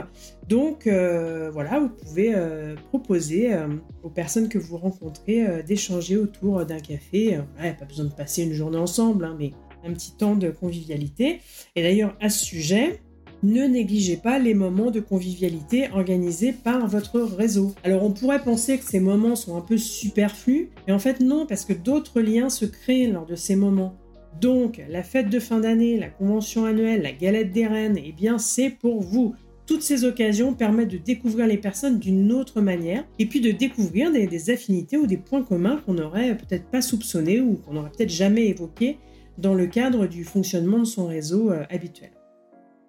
Donc 0.48 0.88
euh, 0.88 1.50
voilà, 1.52 1.80
vous 1.80 1.90
pouvez 1.90 2.34
euh, 2.34 2.76
proposer 2.90 3.54
euh, 3.54 3.68
aux 4.04 4.10
personnes 4.10 4.50
que 4.50 4.58
vous 4.58 4.78
rencontrez 4.78 5.64
d'échanger 5.64 6.18
autour 6.18 6.66
d'un 6.66 6.80
café. 6.80 7.40
pas 7.58 7.86
besoin 7.86 8.06
de 8.06 8.14
passer 8.14 8.44
une 8.44 8.54
journée 8.54 8.78
ensemble, 8.78 9.26
hein, 9.26 9.36
mais 9.38 9.52
un 9.84 9.94
petit 9.94 10.16
temps 10.16 10.36
de 10.36 10.50
convivialité. 10.50 11.40
Et 11.76 11.82
d'ailleurs, 11.82 12.16
à 12.22 12.30
ce 12.30 12.46
sujet, 12.46 13.02
ne 13.44 13.66
négligez 13.66 14.18
pas 14.18 14.38
les 14.38 14.54
moments 14.54 14.92
de 14.92 15.00
convivialité 15.00 15.90
organisés 15.94 16.54
par 16.54 16.88
votre 16.88 17.20
réseau. 17.20 17.74
Alors 17.84 18.04
on 18.04 18.12
pourrait 18.12 18.44
penser 18.44 18.78
que 18.78 18.86
ces 18.86 19.00
moments 19.00 19.36
sont 19.36 19.58
un 19.58 19.62
peu 19.62 19.78
superflus, 19.78 20.70
mais 20.88 20.94
en 20.94 21.00
fait 21.00 21.20
non, 21.20 21.48
parce 21.48 21.66
que 21.66 21.74
d'autres 21.74 22.22
liens 22.22 22.50
se 22.50 22.66
créent 22.66 23.08
lors 23.08 23.26
de 23.26 23.36
ces 23.36 23.56
moments. 23.56 23.96
Donc, 24.40 24.82
la 24.90 25.04
fête 25.04 25.30
de 25.30 25.40
fin 25.40 25.60
d'année, 25.60 26.00
la 26.00 26.10
convention 26.10 26.66
annuelle, 26.66 27.02
la 27.02 27.12
galette 27.12 27.52
des 27.52 27.68
reines, 27.68 28.00
eh 28.04 28.12
bien, 28.12 28.38
c'est 28.38 28.70
pour 28.70 29.02
vous. 29.02 29.36
Toutes 29.66 29.84
ces 29.84 30.04
occasions 30.04 30.54
permettent 30.54 30.92
de 30.92 30.98
découvrir 30.98 31.48
les 31.48 31.58
personnes 31.58 32.00
d'une 32.00 32.32
autre 32.32 32.62
manière 32.62 33.06
et 33.20 33.26
puis 33.26 33.40
de 33.40 33.52
découvrir 33.52 34.12
des, 34.12 34.50
affinités 34.50 34.98
ou 34.98 35.06
des 35.06 35.18
points 35.18 35.44
communs 35.44 35.82
qu'on 35.86 35.94
n'aurait 35.94 36.36
peut-être 36.36 36.66
pas 36.66 36.82
soupçonnés 36.82 37.40
ou 37.40 37.56
qu'on 37.56 37.74
n'aurait 37.74 37.92
peut-être 37.92 38.10
jamais 38.10 38.48
évoqués 38.48 38.98
dans 39.38 39.54
le 39.54 39.68
cadre 39.68 40.08
du 40.08 40.24
fonctionnement 40.24 40.80
de 40.80 40.86
son 40.86 41.06
réseau 41.06 41.52
euh, 41.52 41.64
habituel. 41.70 42.12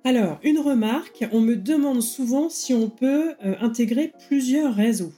Alors, 0.05 0.41
une 0.43 0.59
remarque, 0.59 1.25
on 1.33 1.41
me 1.41 1.55
demande 1.55 2.03
souvent 2.03 2.49
si 2.49 2.75
on 2.75 2.91
peut 2.91 3.35
euh, 3.45 3.55
intégrer 3.61 4.13
plusieurs 4.27 4.75
réseaux. 4.75 5.13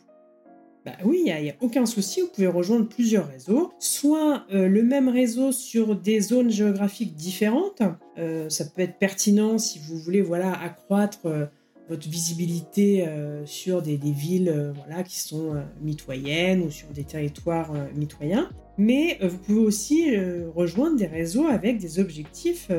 Bah 0.85 0.93
oui, 1.03 1.23
il 1.25 1.43
n'y 1.43 1.51
a, 1.51 1.55
aucun 1.63 1.87
souci, 1.87 2.21
vous 2.21 2.29
pouvez 2.29 2.47
rejoindre 2.47 2.87
plusieurs 2.87 3.27
réseaux, 3.29 3.73
soit 3.79 4.45
euh, 4.53 4.69
le 4.69 4.83
même 4.83 5.09
réseau 5.09 5.51
sur 5.51 5.97
des 5.97 6.21
zones 6.21 6.51
géographiques 6.51 7.15
différentes. 7.15 7.81
Euh, 8.19 8.51
ça 8.51 8.67
peut 8.67 8.83
être 8.83 8.99
pertinent 8.99 9.57
si 9.57 9.79
vous 9.79 9.97
voulez 9.97 10.21
voilà, 10.21 10.53
accroître 10.53 11.25
euh, 11.25 11.47
votre 11.89 12.07
visibilité 12.09 13.07
sur 13.45 13.83
des, 13.83 13.99
villes 13.99 14.73
voilà, 14.75 15.03
qui 15.03 15.21
sont 15.21 15.63
mitoyennes 15.83 16.63
ou 16.63 16.71
sur 16.71 16.89
des 16.89 17.05
territoires 17.05 17.75
mitoyens. 17.95 18.49
Mais 18.79 19.19
vous 19.21 19.37
pouvez 19.37 19.61
aussi 19.61 20.17
rejoindre 20.57 20.97
des 20.97 21.07
réseaux 21.07 21.47
avec 21.47 21.77
des 21.77 22.01
objectifs 22.01 22.71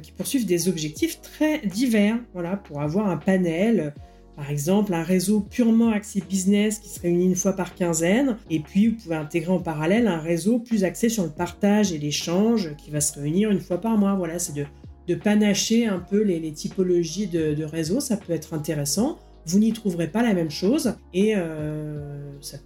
qui 0.00 0.12
poursuivent 0.12 0.46
des 0.46 0.68
objectifs 0.68 1.20
très 1.20 1.58
divers, 1.66 2.20
voilà, 2.32 2.56
pour 2.56 2.80
avoir 2.80 3.08
un 3.08 3.16
panel 3.16 3.94
par 4.40 4.50
exemple, 4.50 4.94
un 4.94 5.02
réseau 5.02 5.40
purement 5.40 5.90
axé 5.90 6.22
business 6.26 6.78
qui 6.78 6.88
se 6.88 6.98
réunit 6.98 7.26
une 7.26 7.36
fois 7.36 7.52
par 7.52 7.74
quinzaine, 7.74 8.38
et 8.48 8.60
puis 8.60 8.88
vous 8.88 8.96
pouvez 8.96 9.16
intégrer 9.16 9.52
en 9.52 9.58
parallèle 9.58 10.08
un 10.08 10.18
réseau 10.18 10.58
plus 10.58 10.82
axé 10.84 11.10
sur 11.10 11.24
le 11.24 11.28
partage 11.28 11.92
et 11.92 11.98
l'échange 11.98 12.74
qui 12.78 12.90
va 12.90 13.02
se 13.02 13.20
réunir 13.20 13.50
une 13.50 13.60
fois 13.60 13.82
par 13.82 13.98
mois. 13.98 14.14
Voilà, 14.14 14.38
c'est 14.38 14.54
de, 14.54 15.14
panacher 15.14 15.84
un 15.84 15.98
peu 15.98 16.22
les, 16.22 16.40
typologies 16.52 17.26
de, 17.26 17.64
réseaux, 17.64 18.00
ça 18.00 18.16
peut 18.16 18.32
être 18.32 18.54
intéressant. 18.54 19.18
Vous 19.44 19.58
n'y 19.58 19.74
trouverez 19.74 20.08
pas 20.08 20.22
la 20.22 20.32
même 20.32 20.50
chose 20.50 20.94
et 21.12 21.34
euh, 21.36 22.32
ça, 22.40 22.56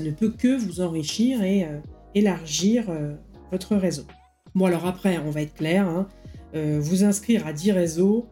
ne 0.00 0.10
peut 0.10 0.30
que 0.30 0.56
vous 0.56 0.80
enrichir 0.80 1.42
et 1.42 1.64
euh, 1.64 1.78
élargir 2.14 2.88
euh, 2.88 3.12
votre 3.52 3.76
réseau. 3.76 4.04
Bon 4.54 4.64
alors 4.64 4.86
après, 4.86 5.18
on 5.18 5.30
va 5.30 5.42
être 5.42 5.52
clair, 5.52 5.86
hein. 5.86 6.08
vous 6.54 7.04
inscrire 7.04 7.46
à 7.46 7.52
10 7.52 7.72
réseaux, 7.72 8.26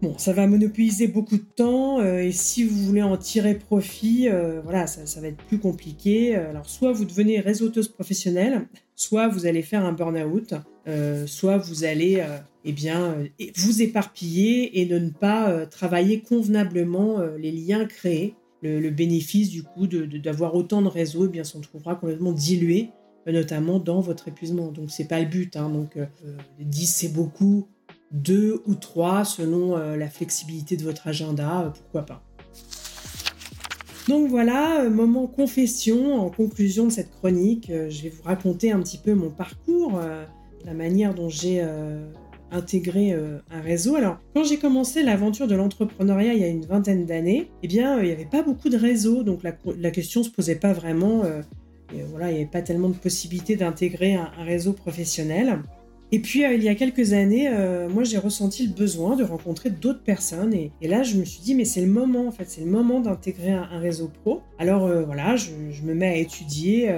Bon, 0.00 0.16
ça 0.16 0.32
va 0.32 0.46
monopoliser 0.46 1.08
beaucoup 1.08 1.38
de 1.38 1.44
temps 1.56 1.98
euh, 1.98 2.18
et 2.18 2.30
si 2.30 2.62
vous 2.62 2.84
voulez 2.84 3.02
en 3.02 3.16
tirer 3.16 3.56
profit, 3.56 4.28
euh, 4.28 4.60
voilà, 4.62 4.86
ça, 4.86 5.20
va 5.20 5.26
être 5.26 5.42
plus 5.44 5.58
compliqué. 5.58 6.36
Alors, 6.36 6.68
soit 6.68 6.92
vous 6.92 7.04
devenez 7.04 7.40
réseauteuse 7.40 7.88
professionnelle, 7.88 8.68
soit 8.94 9.26
vous 9.26 9.46
allez 9.46 9.62
faire 9.62 9.84
un 9.84 9.92
burn-out, 9.92 10.54
euh, 10.86 11.26
soit 11.26 11.58
vous 11.58 11.82
allez 11.82 12.24
eh 12.64 12.72
bien, 12.72 13.16
vous 13.56 13.82
éparpiller 13.82 14.80
et 14.80 14.86
ne 14.86 15.10
pas 15.10 15.66
travailler 15.66 16.20
convenablement 16.20 17.20
les 17.36 17.50
liens 17.50 17.84
créés. 17.84 18.36
Le, 18.62 18.90
bénéfice 18.90 19.50
du 19.50 19.62
coup 19.64 19.86
d'avoir 19.88 20.54
autant 20.54 20.82
de 20.82 20.88
réseaux, 20.88 21.26
eh 21.26 21.28
bien, 21.28 21.44
s'en 21.44 21.60
trouvera 21.60 21.96
complètement 21.96 22.32
dilué, 22.32 22.90
notamment 23.26 23.80
dans 23.80 24.00
votre 24.00 24.28
épuisement. 24.28 24.70
Donc, 24.70 24.92
c'est 24.92 25.08
pas 25.08 25.18
le 25.18 25.26
but. 25.26 25.56
Hein. 25.56 25.70
Donc, 25.70 25.98
10 26.60 26.86
c'est 26.86 27.12
beaucoup, 27.12 27.66
deux 28.10 28.62
ou 28.66 28.74
trois 28.74 29.24
selon 29.24 29.76
euh, 29.76 29.96
la 29.96 30.08
flexibilité 30.08 30.76
de 30.76 30.84
votre 30.84 31.06
agenda, 31.06 31.62
euh, 31.62 31.70
pourquoi 31.70 32.02
pas. 32.02 32.22
Donc 34.08 34.28
voilà, 34.30 34.82
euh, 34.82 34.90
moment 34.90 35.26
confession, 35.26 36.14
en 36.14 36.30
conclusion 36.30 36.86
de 36.86 36.90
cette 36.90 37.10
chronique, 37.10 37.70
je 37.70 38.02
vais 38.02 38.08
vous 38.08 38.22
raconter 38.22 38.72
un 38.72 38.80
petit 38.80 38.98
peu 38.98 39.14
mon 39.14 39.30
parcours, 39.30 40.00
la 40.64 40.74
manière 40.74 41.14
dont 41.14 41.28
j'ai 41.28 41.62
intégré 42.50 43.12
un 43.12 43.60
réseau. 43.60 43.96
Alors, 43.96 44.18
quand 44.34 44.44
j'ai 44.44 44.56
commencé 44.56 45.02
l'aventure 45.02 45.46
de 45.46 45.54
l'entrepreneuriat 45.54 46.32
il 46.32 46.40
y 46.40 46.44
a 46.44 46.48
une 46.48 46.64
vingtaine 46.64 47.04
d'années, 47.04 47.50
eh 47.62 47.68
bien, 47.68 47.98
il 47.98 48.06
n'y 48.06 48.12
avait 48.12 48.24
pas 48.24 48.42
beaucoup 48.42 48.70
de 48.70 48.78
réseaux, 48.78 49.22
donc 49.22 49.42
la, 49.42 49.90
question 49.90 50.20
ne 50.20 50.24
se 50.24 50.30
posait 50.30 50.54
pas 50.54 50.72
vraiment. 50.72 51.24
voilà, 52.10 52.30
il 52.30 52.34
n'y 52.34 52.40
avait 52.40 52.50
pas 52.50 52.62
tellement 52.62 52.88
de 52.88 52.96
possibilités 52.96 53.56
d'intégrer 53.56 54.14
un, 54.14 54.30
réseau 54.42 54.72
professionnel. 54.72 55.60
Et 56.10 56.20
puis, 56.20 56.44
euh, 56.44 56.54
il 56.54 56.62
y 56.62 56.68
a 56.68 56.74
quelques 56.74 57.12
années, 57.12 57.48
euh, 57.48 57.88
moi, 57.88 58.02
j'ai 58.02 58.16
ressenti 58.16 58.66
le 58.66 58.72
besoin 58.72 59.14
de 59.14 59.24
rencontrer 59.24 59.68
d'autres 59.68 60.02
personnes. 60.02 60.54
Et, 60.54 60.70
là, 60.82 61.02
je 61.02 61.16
me 61.16 61.24
suis 61.24 61.40
dit, 61.42 61.54
mais 61.54 61.66
c'est 61.66 61.82
le 61.82 61.88
moment, 61.88 62.28
en 62.28 62.30
fait, 62.30 62.46
c'est 62.48 62.62
le 62.62 62.70
moment 62.70 63.00
d'intégrer 63.00 63.50
un, 63.50 63.78
réseau 63.78 64.10
pro. 64.22 64.40
Alors, 64.58 64.86
euh, 64.86 65.02
voilà, 65.02 65.36
je, 65.36 65.50
me 65.84 65.94
mets 65.94 66.08
à 66.08 66.16
étudier 66.16 66.90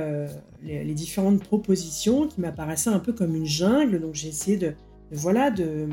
les, 0.62 0.94
différentes 0.94 1.42
propositions 1.42 2.28
qui 2.28 2.40
m'apparaissaient 2.40 2.90
un 2.90 3.00
peu 3.00 3.12
comme 3.12 3.34
une 3.34 3.46
jungle. 3.46 4.00
Donc, 4.00 4.14
j'ai 4.14 4.28
essayé 4.28 4.56
de, 4.56 4.74
voilà, 5.10 5.50
de, 5.50 5.88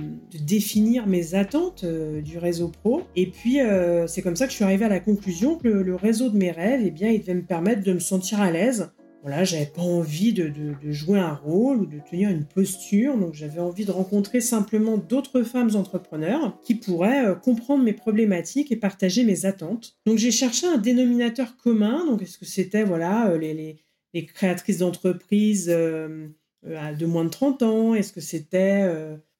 définir 0.45 1.07
mes 1.07 1.33
attentes 1.33 1.85
du 1.85 2.37
réseau 2.37 2.69
pro. 2.69 3.01
Et 3.15 3.27
puis, 3.27 3.57
c'est 4.05 4.21
comme 4.21 4.35
ça 4.35 4.45
que 4.45 4.51
je 4.51 4.57
suis 4.57 4.63
arrivée 4.63 4.85
à 4.85 4.89
la 4.89 4.99
conclusion 4.99 5.55
que 5.55 5.67
le, 5.67 5.81
le 5.81 5.95
réseau 5.95 6.29
de 6.29 6.37
mes 6.37 6.51
rêves, 6.51 6.81
eh 6.85 6.91
bien, 6.91 7.09
il 7.09 7.21
devait 7.21 7.33
me 7.33 7.45
permettre 7.45 7.83
de 7.83 7.93
me 7.93 7.99
sentir 7.99 8.39
à 8.41 8.51
l'aise 8.51 8.91
voilà, 9.27 9.43
j'avais 9.43 9.65
pas 9.65 9.81
envie 9.81 10.31
de, 10.31 10.53
jouer 10.89 11.19
un 11.19 11.33
rôle 11.33 11.81
ou 11.81 11.85
de 11.85 11.99
tenir 11.99 12.29
une 12.29 12.45
posture, 12.45 13.17
donc 13.17 13.33
j'avais 13.33 13.59
envie 13.59 13.83
de 13.83 13.91
rencontrer 13.91 14.39
simplement 14.39 14.97
d'autres 14.97 15.43
femmes 15.43 15.75
entrepreneurs 15.75 16.57
qui 16.61 16.75
pourraient 16.75 17.25
euh, 17.25 17.35
comprendre 17.35 17.83
mes 17.83 17.91
problématiques 17.91 18.71
et 18.71 18.77
partager 18.77 19.25
mes 19.25 19.45
attentes. 19.45 19.97
Donc 20.05 20.17
j'ai 20.17 20.31
cherché 20.31 20.65
un 20.65 20.77
dénominateur 20.77 21.57
commun, 21.57 22.05
donc 22.05 22.21
est-ce 22.21 22.37
que 22.37 22.45
c'était 22.45 22.85
voilà 22.85 23.31
euh, 23.31 23.37
les, 23.37 23.75
créatrices 24.27 24.77
d'entreprises 24.77 25.67
euh, 25.69 26.29
de 26.63 27.05
moins 27.05 27.25
de 27.25 27.29
30 27.29 27.63
ans, 27.63 27.95
est-ce 27.95 28.13
que 28.13 28.21
c'était 28.21 28.89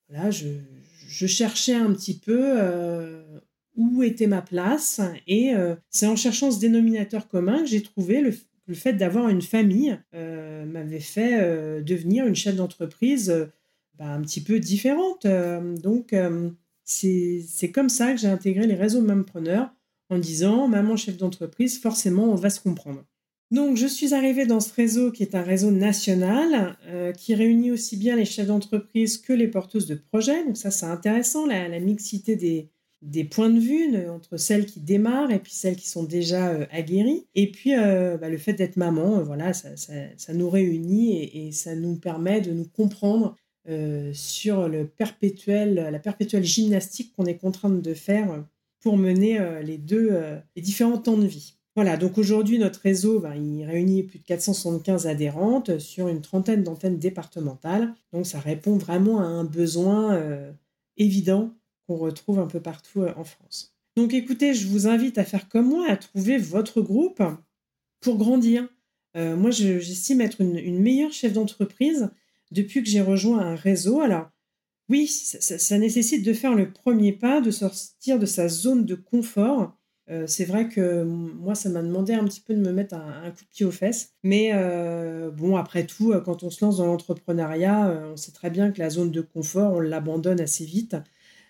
voilà, 0.10 0.32
je, 0.32 0.48
je, 1.08 1.28
cherchais 1.28 1.76
un 1.76 1.94
petit 1.94 2.20
peu 2.20 2.62
où 3.78 4.04
était 4.04 4.28
ma 4.28 4.42
place 4.42 5.00
et 5.28 5.54
c'est 5.90 6.08
en 6.08 6.16
cherchant 6.16 6.52
ce 6.52 6.60
dénominateur 6.60 7.28
commun 7.28 7.62
que 7.62 7.66
j'ai 7.66 7.82
trouvé 7.82 8.22
le, 8.22 8.34
le 8.68 8.76
fait 8.76 8.94
d'avoir 8.94 9.30
une 9.30 9.42
famille 9.42 9.98
euh, 10.14 10.66
m'avait 10.66 11.00
fait 11.00 11.40
euh, 11.42 11.82
devenir 11.82 12.28
une 12.28 12.36
chef 12.36 12.56
d'entreprise 12.56 13.30
euh, 13.30 13.46
bah, 13.98 14.12
un 14.12 14.22
petit 14.22 14.44
peu 14.44 14.60
différente. 14.60 15.26
donc, 15.82 16.14
c'est 16.84 17.72
comme 17.74 17.90
ça 17.90 18.12
que 18.12 18.20
j'ai 18.20 18.28
intégré 18.28 18.68
les 18.68 18.76
réseaux 18.76 19.02
de 19.02 19.22
preneurs 19.24 19.74
en 20.10 20.20
disant 20.20 20.68
Maman 20.68 20.96
chef 20.96 21.18
d'entreprise, 21.18 21.80
forcément, 21.80 22.26
on 22.26 22.36
va 22.36 22.52
se 22.52 22.60
comprendre. 22.60 23.04
Donc, 23.50 23.76
je 23.76 23.88
suis 23.88 24.14
arrivée 24.14 24.46
dans 24.46 24.60
ce 24.60 24.72
réseau 24.72 25.12
qui 25.12 25.24
est 25.24 25.34
un 25.34 25.42
réseau 25.42 25.72
national 25.72 26.78
qui 27.18 27.34
réunit 27.34 27.72
aussi 27.72 27.98
bien 27.98 28.16
les 28.16 28.26
chefs 28.26 28.46
d'entreprise 28.46 29.18
que 29.18 29.34
les 29.34 29.48
porteuses 29.48 29.88
de 29.88 29.96
projets. 29.96 30.46
Donc, 30.46 30.58
ça, 30.58 30.70
c'est 30.70 30.86
intéressant, 30.86 31.48
la 31.48 31.80
mixité 31.80 32.36
des, 32.36 32.70
des 33.02 33.24
points 33.24 33.50
de 33.50 33.60
vue 33.60 34.10
entre 34.10 34.38
celles 34.38 34.66
qui 34.66 34.80
démarrent 34.80 35.32
et 35.32 35.40
puis 35.40 35.54
celles 35.54 35.76
qui 35.76 35.88
sont 35.88 36.04
déjà 36.04 36.50
euh, 36.50 36.66
aguerries. 36.72 37.28
Et 37.36 37.52
puis 37.52 37.76
euh, 37.76 38.18
bah, 38.18 38.30
le 38.30 38.38
fait 38.38 38.54
d'être 38.54 38.78
maman, 38.78 39.20
euh, 39.20 39.24
voilà, 39.24 39.54
ça, 39.54 40.34
nous 40.34 40.50
réunit 40.50 41.24
et, 41.24 41.52
ça 41.52 41.76
nous 41.76 41.96
permet 41.96 42.42
de 42.42 42.52
nous 42.52 42.68
comprendre 42.68 43.36
sur 44.14 44.70
le 44.70 44.88
perpétuel, 44.88 45.90
la 45.92 46.00
perpétuelle 46.00 46.46
gymnastique 46.46 47.14
qu'on 47.14 47.26
est 47.26 47.36
contrainte 47.36 47.82
de 47.82 47.94
faire 47.94 48.46
pour 48.80 48.96
mener 48.96 49.40
les 49.62 49.78
deux, 49.78 50.18
les 50.56 50.62
différents 50.62 50.98
temps 50.98 51.18
de 51.18 51.28
vie. 51.28 51.58
Voilà, 51.76 51.98
donc 51.98 52.18
aujourd'hui, 52.18 52.60
notre 52.60 52.80
réseau, 52.80 53.20
ben, 53.20 53.36
il 53.36 53.66
réunit 53.66 54.04
plus 54.04 54.20
de 54.20 54.24
475 54.24 55.06
adhérentes 55.08 55.80
sur 55.80 56.08
une 56.08 56.22
trentaine 56.22 56.64
d'antennes 56.64 56.98
départementales. 56.98 57.94
Donc 58.14 58.26
ça 58.26 58.40
répond 58.40 58.78
vraiment 58.78 59.20
à 59.20 59.26
un 59.26 59.44
besoin 59.44 60.18
évident 60.96 61.57
qu'on 61.88 61.96
retrouve 61.96 62.40
un 62.40 62.48
peu 62.48 62.60
partout 62.60 63.02
euh, 63.02 63.14
en 63.16 63.24
France. 63.24 63.74
Donc 63.96 64.14
écoutez, 64.14 64.54
je 64.54 64.68
vous 64.68 64.88
invite 64.88 65.18
à 65.18 65.24
faire 65.24 65.50
comme 65.50 65.70
moi, 65.70 65.86
à 65.90 65.98
trouver 65.98 66.38
votre 66.38 66.82
groupe 66.82 67.24
pour 68.02 68.18
grandir. 68.18 68.68
Euh, 69.16 69.36
moi, 69.36 69.50
j'estime 69.50 70.22
être 70.22 70.42
une, 70.42 70.80
meilleure 70.80 71.14
chef 71.14 71.34
d'entreprise 71.34 72.10
depuis 72.52 72.84
que 72.84 72.90
j'ai 72.90 73.02
rejoint 73.02 73.40
un 73.40 73.56
réseau. 73.56 74.02
Alors, 74.02 74.30
oui, 74.90 75.08
ça, 75.08 75.78
nécessite 75.80 76.24
de 76.24 76.34
faire 76.34 76.54
le 76.54 76.72
premier 76.72 77.12
pas, 77.12 77.42
de 77.42 77.50
sortir 77.50 78.20
de 78.20 78.28
sa 78.28 78.48
zone 78.48 78.86
de 78.86 78.94
confort. 78.94 79.76
Euh, 80.10 80.28
c'est 80.28 80.46
vrai 80.46 80.70
que 80.70 81.04
moi, 81.04 81.56
ça 81.56 81.70
m'a 81.70 81.82
demandé 81.82 82.14
un 82.14 82.24
petit 82.26 82.40
peu 82.40 82.54
de 82.54 82.62
me 82.62 82.72
mettre 82.72 82.94
un, 82.94 83.32
coup 83.32 83.44
de 83.44 83.50
pied 83.50 83.66
aux 83.66 83.72
fesses. 83.72 84.14
Mais 84.24 84.54
bon, 85.36 85.56
après 85.56 85.88
tout, 85.88 86.14
quand 86.24 86.44
on 86.44 86.52
se 86.52 86.64
lance 86.64 86.78
dans 86.78 86.86
l'entrepreneuriat, 86.86 88.12
on 88.14 88.16
sait 88.16 88.32
très 88.32 88.52
bien 88.52 88.72
que 88.72 88.80
la 88.80 88.92
zone 88.92 89.12
de 89.12 89.22
confort, 89.22 89.74
on 89.74 89.80
l'abandonne 89.80 90.40
assez 90.40 90.66
vite. 90.66 90.96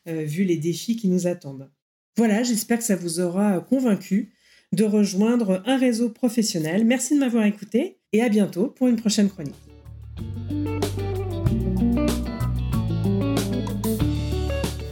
Euh, 0.08 0.24
vu 0.24 0.46
les 0.46 0.58
défis 0.58 0.96
qui 0.96 1.10
nous 1.10 1.28
attendent. 1.28 1.70
Voilà, 2.16 2.42
j'espère 2.42 2.78
que 2.78 2.84
ça 2.86 2.96
vous 2.96 3.20
aura 3.20 3.60
convaincu 3.60 4.32
de 4.72 4.86
rejoindre 4.86 5.62
un 5.66 5.78
réseau 5.78 6.10
professionnel. 6.10 6.86
Merci 6.86 7.16
de 7.16 7.20
m'avoir 7.20 7.46
écouté 7.46 7.98
et 8.14 8.22
à 8.22 8.30
bientôt 8.30 8.68
pour 8.68 8.88
une 8.88 8.96
prochaine 8.96 9.30
chronique. 9.30 9.56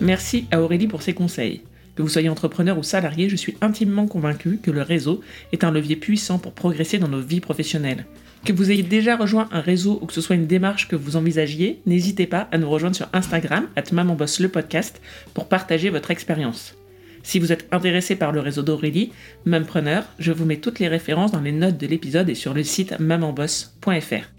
Merci 0.02 0.46
à 0.52 0.62
Aurélie 0.62 0.88
pour 0.88 1.02
ses 1.02 1.14
conseils. 1.14 1.62
Que 1.96 2.02
vous 2.02 2.10
soyez 2.10 2.28
entrepreneur 2.28 2.78
ou 2.78 2.84
salarié, 2.84 3.30
je 3.30 3.38
suis 3.38 3.56
intimement 3.62 4.08
convaincu 4.08 4.60
que 4.62 4.70
le 4.70 4.82
réseau 4.82 5.22
est 5.54 5.64
un 5.64 5.72
levier 5.72 5.96
puissant 5.96 6.40
pour 6.40 6.52
progresser 6.52 7.00
dans 7.00 7.08
nos 7.08 7.22
vies 7.22 7.40
professionnelles. 7.40 8.06
Que 8.46 8.54
vous 8.54 8.70
ayez 8.70 8.84
déjà 8.84 9.18
rejoint 9.18 9.50
un 9.52 9.60
réseau 9.60 9.98
ou 10.04 10.06
que 10.06 10.14
ce 10.14 10.22
soit 10.22 10.36
une 10.36 10.46
démarche 10.46 10.88
que 10.88 10.96
vous 10.96 11.16
envisagiez, 11.16 11.82
n'hésitez 11.88 12.28
pas 12.28 12.48
à 12.52 12.60
nous 12.60 12.70
rejoindre 12.70 12.96
sur 12.96 13.10
Instagram, 13.12 13.68
at 13.76 13.92
mamanboss 13.92 14.40
le 14.40 14.50
podcast, 14.50 15.02
pour 15.34 15.48
partager 15.48 15.90
votre 15.90 16.12
expérience. 16.12 16.76
Si 17.24 17.40
vous 17.40 17.52
êtes 17.52 17.68
intéressé 17.72 18.16
par 18.16 18.32
le 18.32 18.40
réseau 18.40 18.62
d'Aurélie, 18.62 19.12
Mumpreneur, 19.48 20.04
je 20.20 20.32
vous 20.32 20.46
mets 20.46 20.58
toutes 20.58 20.78
les 20.78 20.88
références 20.88 21.32
dans 21.32 21.42
les 21.42 21.52
notes 21.52 21.80
de 21.80 21.88
l'épisode 21.88 22.30
et 22.30 22.36
sur 22.36 22.54
le 22.54 22.62
site 22.62 23.00
mamanboss.fr. 23.00 24.30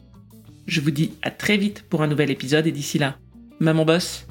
Je 0.68 0.80
vous 0.80 0.92
dis 0.92 1.14
à 1.22 1.32
très 1.32 1.56
vite 1.56 1.82
pour 1.90 2.02
un 2.02 2.06
nouvel 2.06 2.30
épisode 2.30 2.68
et 2.68 2.72
d'ici 2.72 2.98
là, 2.98 3.18
Maman 3.58 3.84
Boss 3.84 4.28